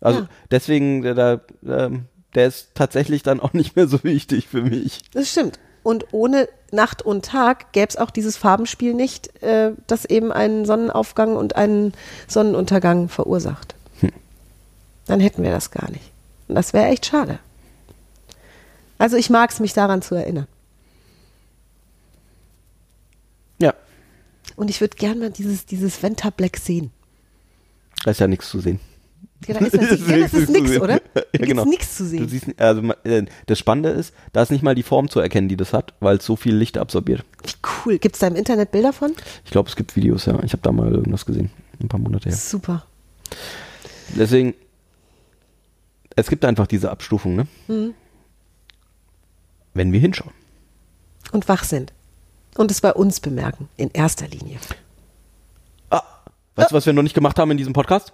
Also 0.00 0.20
Ja. 0.20 0.28
deswegen, 0.50 1.02
der, 1.02 1.14
der, 1.14 1.40
ähm, 1.66 2.06
der 2.34 2.46
ist 2.46 2.68
tatsächlich 2.74 3.22
dann 3.22 3.40
auch 3.40 3.52
nicht 3.52 3.76
mehr 3.76 3.86
so 3.88 4.02
wichtig 4.04 4.48
für 4.48 4.62
mich. 4.62 5.02
Das 5.12 5.30
stimmt. 5.30 5.58
Und 5.82 6.06
ohne 6.12 6.48
Nacht 6.72 7.02
und 7.02 7.24
Tag 7.26 7.72
gäbe 7.72 7.88
es 7.88 7.96
auch 7.96 8.10
dieses 8.10 8.36
Farbenspiel 8.36 8.94
nicht, 8.94 9.42
äh, 9.42 9.72
das 9.86 10.04
eben 10.06 10.32
einen 10.32 10.64
Sonnenaufgang 10.64 11.36
und 11.36 11.56
einen 11.56 11.92
Sonnenuntergang 12.26 13.08
verursacht. 13.08 13.74
Dann 15.06 15.20
hätten 15.20 15.42
wir 15.42 15.50
das 15.50 15.70
gar 15.70 15.90
nicht. 15.90 16.10
Und 16.48 16.54
das 16.54 16.72
wäre 16.72 16.86
echt 16.86 17.04
schade. 17.04 17.38
Also 18.96 19.16
ich 19.18 19.28
mag 19.28 19.50
es, 19.50 19.60
mich 19.60 19.74
daran 19.74 20.00
zu 20.00 20.14
erinnern. 20.14 20.46
Ja, 23.58 23.74
Und 24.56 24.70
ich 24.70 24.80
würde 24.80 24.96
gerne 24.96 25.20
mal 25.20 25.30
dieses, 25.30 25.66
dieses 25.66 26.02
Venta 26.02 26.30
Black 26.30 26.56
sehen. 26.56 26.90
da 28.04 28.10
ist 28.10 28.20
ja 28.20 28.26
nichts 28.26 28.48
zu 28.48 28.60
sehen. 28.60 28.80
Ja, 29.46 29.54
da 29.58 29.66
ist, 29.66 29.74
das, 29.74 30.00
ja, 30.08 30.18
das 30.18 30.34
ist 30.34 30.52
sehen. 30.52 30.80
oder? 30.80 31.00
Da 31.14 31.22
Ja, 31.38 31.46
genau. 31.46 31.64
nichts 31.64 31.96
zu 31.96 32.06
sehen. 32.06 32.28
siehst, 32.28 32.58
also 32.60 32.82
äh, 33.04 33.24
das 33.46 33.58
Spannende 33.58 33.90
ist, 33.90 34.14
da 34.32 34.42
ist 34.42 34.50
nicht 34.50 34.62
mal 34.62 34.74
die 34.74 34.82
Form 34.82 35.08
zu 35.08 35.20
erkennen, 35.20 35.48
die 35.48 35.56
das 35.56 35.72
hat, 35.72 35.94
weil 36.00 36.16
es 36.16 36.24
so 36.24 36.36
viel 36.36 36.54
Licht 36.54 36.78
absorbiert. 36.78 37.24
Wie 37.42 37.52
cool. 37.84 37.98
Gibt 37.98 38.16
es 38.16 38.20
da 38.20 38.26
im 38.28 38.36
Internet 38.36 38.70
Bilder 38.72 38.92
von? 38.92 39.12
Ich 39.44 39.50
glaube, 39.50 39.68
es 39.68 39.76
gibt 39.76 39.94
Videos, 39.96 40.26
ja. 40.26 40.42
Ich 40.42 40.52
habe 40.52 40.62
da 40.62 40.72
mal 40.72 40.90
irgendwas 40.92 41.26
gesehen, 41.26 41.50
ein 41.80 41.88
paar 41.88 42.00
Monate 42.00 42.28
her. 42.28 42.36
Super. 42.36 42.84
Deswegen, 44.16 44.54
es 46.16 46.28
gibt 46.28 46.44
einfach 46.44 46.66
diese 46.66 46.90
Abstufung, 46.90 47.36
ne? 47.36 47.46
Mhm. 47.68 47.94
Wenn 49.74 49.92
wir 49.92 50.00
hinschauen. 50.00 50.32
Und 51.32 51.48
wach 51.48 51.64
sind. 51.64 51.92
Und 52.56 52.70
es 52.70 52.80
bei 52.80 52.92
uns 52.92 53.18
bemerken, 53.18 53.68
in 53.76 53.90
erster 53.90 54.28
Linie. 54.28 54.58
Ah, 55.90 56.02
weißt 56.54 56.70
du, 56.70 56.76
was 56.76 56.86
wir 56.86 56.92
noch 56.92 57.02
nicht 57.02 57.14
gemacht 57.14 57.38
haben 57.38 57.50
in 57.50 57.56
diesem 57.56 57.72
Podcast? 57.72 58.12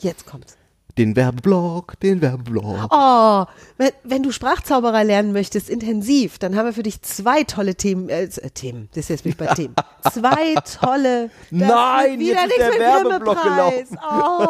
Jetzt 0.00 0.26
kommt's. 0.26 0.56
Den 0.98 1.14
Werbeblock, 1.14 2.00
den 2.00 2.20
Werbeblock. 2.20 2.88
Oh, 2.90 3.44
wenn, 3.76 3.90
wenn 4.02 4.22
du 4.24 4.32
Sprachzauberer 4.32 5.04
lernen 5.04 5.32
möchtest, 5.32 5.70
intensiv, 5.70 6.38
dann 6.40 6.56
haben 6.56 6.66
wir 6.66 6.72
für 6.72 6.82
dich 6.82 7.00
zwei 7.02 7.44
tolle 7.44 7.76
Themen. 7.76 8.08
Äh, 8.08 8.24
äh, 8.24 8.50
Themen, 8.50 8.88
das 8.94 9.04
ist 9.04 9.08
jetzt 9.10 9.22
bin 9.22 9.30
ich 9.32 9.38
bei 9.38 9.46
Themen. 9.46 9.74
Zwei 10.12 10.54
tolle. 10.80 11.30
Nein, 11.50 12.18
wieder 12.18 12.42
jetzt 12.42 12.52
ist 12.52 12.58
nichts 12.58 12.76
der 12.78 13.00
mit 13.04 13.10
Werbeblock 13.10 13.36
Grimme-Preis. 13.40 13.88
Oh, 13.92 14.46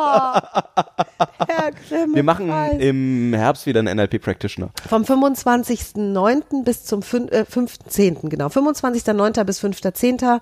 Herr 1.47 1.73
Grimme 1.73 2.15
Wir 2.15 2.23
machen 2.23 2.51
im 2.81 3.35
Herbst 3.35 3.67
wieder 3.67 3.81
einen 3.81 3.97
NLP 3.97 4.23
Practitioner. 4.23 4.71
Vom 4.89 5.03
25.09. 5.03 6.65
bis 6.65 6.85
zum 6.85 7.01
fün- 7.03 7.31
äh, 7.31 7.45
5.10. 7.51 8.29
genau. 8.29 8.47
25.09. 8.47 9.45
bis 9.45 9.63
5.10. 9.63 10.41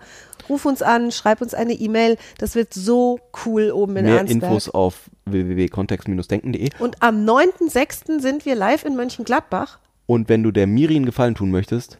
Ruf 0.48 0.64
uns 0.64 0.82
an, 0.82 1.10
schreib 1.10 1.40
uns 1.40 1.54
eine 1.54 1.72
E-Mail. 1.72 2.16
Das 2.38 2.54
wird 2.54 2.74
so 2.74 3.18
cool 3.44 3.70
oben 3.72 3.96
in 3.96 4.04
Mehr 4.04 4.18
Ernstberg. 4.18 4.42
Infos 4.42 4.68
auf 4.68 4.94
www.kontext-denken.de. 5.26 6.70
Und 6.78 7.02
am 7.02 7.24
9.06. 7.24 8.20
sind 8.20 8.46
wir 8.46 8.54
live 8.54 8.84
in 8.84 8.96
Mönchengladbach. 8.96 9.78
Und 10.06 10.28
wenn 10.28 10.42
du 10.42 10.52
der 10.52 10.66
Miri 10.66 10.96
einen 10.96 11.06
Gefallen 11.06 11.34
tun 11.34 11.50
möchtest, 11.50 11.98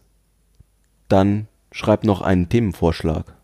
dann 1.09 1.49
schreib 1.73 2.05
noch 2.05 2.21
einen 2.21 2.49
Themenvorschlag 2.49 3.35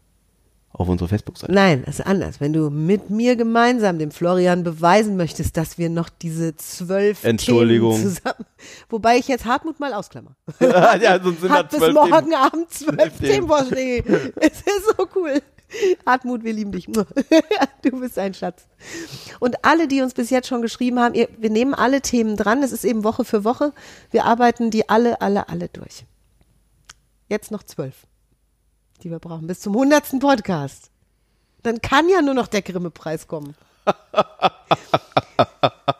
auf 0.72 0.88
unsere 0.88 1.08
Facebook-Seite. 1.08 1.52
Nein, 1.52 1.82
das 1.84 1.98
ist 1.98 2.06
anders. 2.06 2.40
Wenn 2.40 2.52
du 2.52 2.70
mit 2.70 3.10
mir 3.10 3.36
gemeinsam 3.36 3.98
dem 3.98 4.10
Florian 4.10 4.62
beweisen 4.62 5.16
möchtest, 5.16 5.56
dass 5.56 5.76
wir 5.78 5.90
noch 5.90 6.08
diese 6.08 6.56
zwölf 6.56 7.24
Entschuldigung. 7.24 7.96
Themen 7.96 8.14
zusammen, 8.14 8.46
wobei 8.88 9.18
ich 9.18 9.28
jetzt 9.28 9.44
Hartmut 9.44 9.80
mal 9.80 9.92
ausklammer. 9.92 10.34
ja, 10.60 11.20
sonst 11.22 11.42
sind 11.42 11.50
Hat 11.50 11.70
bis 11.70 11.92
morgen 11.92 12.10
Themen. 12.10 12.34
Abend 12.34 12.70
zwölf 12.70 12.96
Zwölf 12.96 13.18
Themen. 13.18 13.32
Themenvorschläge. 13.32 14.32
es 14.36 14.60
ist 14.60 14.96
so 14.96 15.06
cool. 15.14 15.42
Hartmut, 16.06 16.44
wir 16.44 16.52
lieben 16.52 16.72
dich. 16.72 16.88
Du 17.82 17.98
bist 17.98 18.16
ein 18.16 18.32
Schatz. 18.32 18.68
Und 19.40 19.64
alle, 19.64 19.88
die 19.88 20.02
uns 20.02 20.14
bis 20.14 20.30
jetzt 20.30 20.46
schon 20.46 20.62
geschrieben 20.62 21.00
haben, 21.00 21.14
ihr, 21.14 21.28
wir 21.36 21.50
nehmen 21.50 21.74
alle 21.74 22.00
Themen 22.00 22.36
dran. 22.36 22.62
Es 22.62 22.70
ist 22.70 22.84
eben 22.84 23.02
Woche 23.02 23.24
für 23.24 23.42
Woche. 23.42 23.72
Wir 24.12 24.24
arbeiten 24.24 24.70
die 24.70 24.88
alle, 24.88 25.20
alle, 25.20 25.48
alle 25.48 25.68
durch. 25.68 26.04
Jetzt 27.28 27.50
noch 27.50 27.64
zwölf, 27.64 28.06
die 29.02 29.10
wir 29.10 29.18
brauchen, 29.18 29.48
bis 29.48 29.60
zum 29.60 29.74
hundertsten 29.74 30.20
Podcast. 30.20 30.90
Dann 31.64 31.80
kann 31.80 32.08
ja 32.08 32.22
nur 32.22 32.34
noch 32.34 32.46
der 32.46 32.62
Grimme-Preis 32.62 33.26
kommen. 33.26 33.56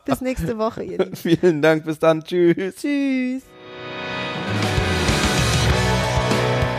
bis 0.04 0.20
nächste 0.20 0.58
Woche, 0.58 0.85
ihr 0.85 0.98
Lieben. 0.98 1.16
Vielen 1.16 1.62
Dank, 1.62 1.85
bis 1.85 1.98
dann. 1.98 2.22
Tschüss. 2.22 2.76
Tschüss. 2.76 3.42